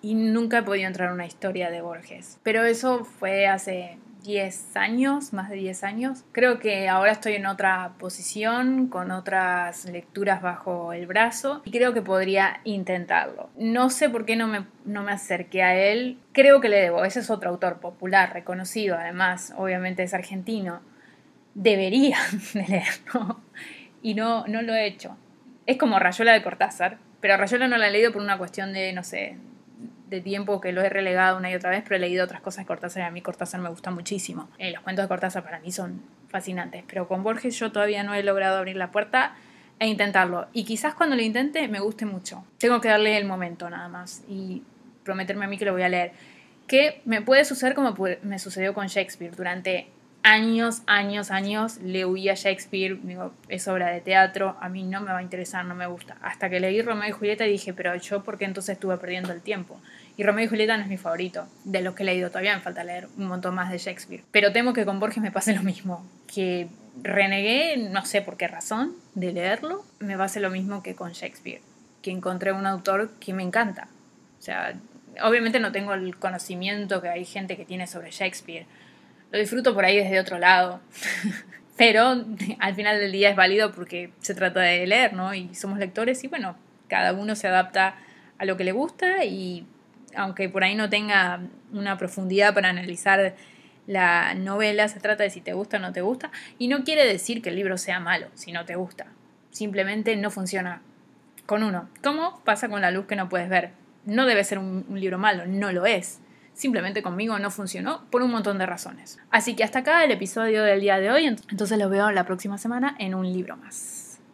y 0.02 0.16
nunca 0.16 0.60
he 0.60 0.64
podido 0.64 0.88
entrar 0.88 1.10
en 1.10 1.16
una 1.16 1.26
historia 1.26 1.70
de 1.70 1.82
Borges, 1.82 2.40
pero 2.44 2.64
eso 2.64 3.04
fue 3.04 3.46
hace 3.46 3.98
10 4.24 4.78
años, 4.78 5.34
más 5.34 5.50
de 5.50 5.58
10 5.58 5.84
años. 5.84 6.24
Creo 6.32 6.60
que 6.60 6.88
ahora 6.88 7.12
estoy 7.12 7.34
en 7.34 7.46
otra 7.46 7.94
posición, 8.00 8.88
con 8.88 9.12
otras 9.12 9.86
lecturas 9.86 10.42
bajo 10.42 10.94
el 10.94 11.08
brazo 11.08 11.62
y 11.66 11.72
creo 11.72 11.94
que 11.94 12.02
podría 12.02 12.62
intentarlo. 12.64 13.50
No 13.58 13.90
sé 13.90 14.10
por 14.10 14.26
qué 14.26 14.38
no 14.38 14.48
me, 14.48 14.66
no 14.86 15.04
me 15.04 15.12
acerqué 15.12 15.62
a 15.62 15.76
él. 15.76 16.20
Creo 16.32 16.62
que 16.62 16.70
le 16.70 16.82
debo. 16.82 17.04
Ese 17.04 17.20
es 17.20 17.30
otro 17.30 17.50
autor 17.50 17.80
popular, 17.80 18.34
reconocido 18.34 18.96
además, 18.98 19.54
obviamente 19.58 20.04
es 20.04 20.14
argentino. 20.14 20.82
Debería 21.54 22.18
de 22.54 22.66
leerlo 22.66 23.42
y 24.02 24.14
no, 24.14 24.46
no 24.48 24.62
lo 24.62 24.74
he 24.74 24.86
hecho. 24.86 25.18
Es 25.66 25.78
como 25.78 26.00
Rayuela 26.00 26.34
de 26.34 26.44
Cortázar, 26.44 26.98
pero 27.20 27.38
Rayuela 27.38 27.68
no 27.68 27.78
la 27.78 27.88
he 27.88 27.92
leído 27.92 28.12
por 28.12 28.22
una 28.22 28.38
cuestión 28.38 28.74
de, 28.74 28.94
no 28.94 29.04
sé, 29.04 29.38
de 30.10 30.22
tiempo 30.22 30.62
que 30.62 30.72
lo 30.72 30.82
he 30.82 30.90
relegado 30.90 31.38
una 31.38 31.52
y 31.52 31.56
otra 31.56 31.70
vez, 31.70 31.84
pero 31.84 31.96
he 31.98 32.00
leído 32.00 32.24
otras 32.24 32.42
cosas 32.42 32.64
de 32.64 32.68
Cortázar 32.68 33.04
y 33.04 33.06
a 33.06 33.12
mí 33.12 33.22
Cortázar 33.22 33.60
me 33.60 33.70
gusta 33.70 33.92
muchísimo. 33.92 34.50
Eh, 34.58 34.72
los 34.72 34.82
cuentos 34.82 35.04
de 35.04 35.10
Cortázar 35.10 35.44
para 35.44 35.60
mí 35.60 35.72
son 35.72 36.02
fascinantes, 36.30 36.84
pero 36.88 37.08
con 37.08 37.24
Borges 37.24 37.58
yo 37.60 37.72
todavía 37.72 38.04
no 38.04 38.14
he 38.14 38.24
logrado 38.24 38.58
abrir 38.58 38.78
la 38.78 38.92
puerta 38.92 39.36
e 39.80 39.88
intentarlo. 39.88 40.48
Y 40.54 40.64
quizás 40.64 40.94
cuando 40.94 41.16
lo 41.16 41.22
intente 41.22 41.68
me 41.68 41.80
guste 41.80 42.06
mucho. 42.06 42.46
Tengo 42.58 42.82
que 42.82 42.88
darle 42.90 43.18
el 43.18 43.26
momento 43.26 43.70
nada 43.70 43.88
más 43.90 44.24
y 44.28 44.64
prometerme 45.04 45.46
a 45.46 45.48
mí 45.48 45.58
que 45.58 45.66
lo 45.66 45.74
voy 45.74 45.84
a 45.84 45.90
leer. 45.90 46.14
Que 46.68 47.02
me 47.06 47.22
puede 47.22 47.46
suceder 47.46 47.74
como 47.74 47.96
me 48.24 48.40
sucedió 48.40 48.74
con 48.74 48.88
Shakespeare. 48.88 49.36
Durante 49.36 49.88
años, 50.28 50.82
años, 50.88 51.32
años 51.32 51.78
le 51.78 52.06
huí 52.06 52.28
a 52.28 52.34
Shakespeare, 52.34 53.00
digo, 53.02 53.32
es 53.48 53.66
obra 53.70 53.88
de 53.88 54.02
teatro, 54.02 54.58
a 54.60 54.68
mí 54.68 54.84
no 54.84 55.00
me 55.00 55.14
va 55.14 55.20
a 55.20 55.22
interesar, 55.22 55.64
no 55.64 55.74
me 55.74 55.88
gusta. 55.88 56.18
Hasta 56.22 56.50
que 56.50 56.60
leí 56.60 56.82
Romeo 56.82 57.08
y 57.08 57.14
Julieta 57.14 57.48
y 57.48 57.52
dije, 57.52 57.74
pero 57.74 57.96
yo, 57.96 58.24
¿por 58.24 58.38
qué 58.38 58.44
entonces 58.44 58.74
estuve 58.74 58.98
perdiendo 58.98 59.32
el 59.32 59.42
tiempo? 59.42 59.80
Y 60.18 60.24
Romeo 60.24 60.44
y 60.44 60.48
Julieta 60.50 60.76
no 60.76 60.84
es 60.84 60.90
mi 60.90 60.98
favorito, 60.98 61.48
de 61.64 61.82
los 61.82 61.96
que 61.96 62.04
he 62.04 62.06
leído 62.06 62.28
todavía 62.28 62.56
me 62.56 62.62
falta 62.62 62.84
leer 62.84 63.08
un 63.18 63.28
montón 63.28 63.56
más 63.56 63.72
de 63.72 63.78
Shakespeare. 63.78 64.24
Pero 64.32 64.52
temo 64.52 64.74
que 64.74 64.84
con 64.84 65.00
Borges 65.00 65.24
me 65.24 65.32
pase 65.32 65.56
lo 65.56 65.64
mismo, 65.64 66.06
que 66.34 66.68
renegué, 67.02 67.78
no 67.78 68.06
sé 68.06 68.22
por 68.22 68.36
qué 68.36 68.50
razón, 68.50 68.96
de 69.16 69.32
leerlo, 69.32 69.86
me 70.00 70.18
pase 70.18 70.42
lo 70.42 70.50
mismo 70.50 70.84
que 70.84 70.94
con 70.94 71.14
Shakespeare, 71.14 71.62
que 72.02 72.12
encontré 72.12 72.52
un 72.52 72.66
autor 72.66 73.12
que 73.22 73.34
me 73.34 73.44
encanta. 73.44 73.88
O 74.40 74.42
sea, 74.42 74.76
obviamente 75.24 75.62
no 75.62 75.72
tengo 75.72 75.94
el 75.94 76.18
conocimiento 76.18 77.02
que 77.02 77.08
hay 77.08 77.24
gente 77.24 77.56
que 77.56 77.64
tiene 77.64 77.88
sobre 77.88 78.12
Shakespeare, 78.12 78.66
lo 79.32 79.40
disfruto 79.40 79.74
por 79.74 79.86
ahí 79.86 79.98
desde 79.98 80.20
otro 80.20 80.38
lado. 80.38 80.80
Pero 81.78 82.26
al 82.60 82.76
final 82.76 83.00
del 83.00 83.12
día 83.12 83.30
es 83.30 83.36
válido 83.36 83.72
porque 83.72 84.12
se 84.20 84.34
trata 84.34 84.62
de 84.62 84.88
leer, 84.88 85.14
¿no? 85.14 85.34
Y 85.36 85.54
somos 85.54 85.78
lectores 85.78 86.24
y 86.24 86.28
bueno, 86.28 86.58
cada 86.88 87.14
uno 87.14 87.36
se 87.36 87.48
adapta 87.48 87.96
a 88.40 88.46
lo 88.46 88.58
que 88.58 88.64
le 88.64 88.72
gusta 88.72 89.24
y 89.26 89.68
aunque 90.16 90.50
por 90.50 90.64
ahí 90.64 90.74
no 90.74 90.90
tenga 90.90 91.42
una 91.72 91.98
profundidad 91.98 92.56
para 92.56 92.70
analizar 92.70 93.36
la 93.86 94.34
novela, 94.34 94.88
se 94.88 95.00
trata 95.00 95.24
de 95.24 95.30
si 95.30 95.42
te 95.42 95.54
gusta 95.54 95.78
o 95.78 95.80
no 95.80 95.94
te 95.94 96.02
gusta. 96.02 96.32
Y 96.58 96.68
no 96.68 96.84
quiere 96.84 97.06
decir 97.06 97.44
que 97.44 97.50
el 97.50 97.56
libro 97.56 97.78
sea 97.78 98.00
malo 98.00 98.28
si 98.34 98.52
no 98.52 98.66
te 98.66 98.76
gusta. 98.76 99.06
Simplemente 99.52 100.16
no 100.16 100.32
funciona 100.32 100.82
con 101.46 101.62
uno. 101.62 101.90
¿Cómo 102.02 102.42
pasa 102.44 102.70
con 102.70 102.82
la 102.82 102.90
luz 102.90 103.06
que 103.06 103.16
no 103.16 103.30
puedes 103.30 103.50
ver? 103.50 103.72
No 104.04 104.26
debe 104.26 104.44
ser 104.44 104.58
un, 104.58 104.84
un 104.90 105.00
libro 105.00 105.20
malo, 105.20 105.46
no 105.46 105.72
lo 105.72 105.86
es 105.86 106.22
simplemente 106.58 107.04
conmigo 107.04 107.38
no 107.40 107.52
funcionó 107.52 108.04
por 108.10 108.24
un 108.24 108.32
montón 108.32 108.58
de 108.58 108.66
razones. 108.66 109.20
Así 109.30 109.56
que 109.56 109.64
hasta 109.64 109.80
acá 109.80 110.04
el 110.04 110.12
episodio 110.12 110.64
del 110.64 110.82
día 110.82 111.00
de 111.00 111.12
hoy, 111.12 111.26
entonces 111.26 111.78
los 111.78 111.90
veo 111.90 112.12
la 112.12 112.26
próxima 112.26 112.58
semana 112.58 112.96
en 113.00 113.14
un 113.14 113.32
libro 113.32 113.56
más. 113.56 113.97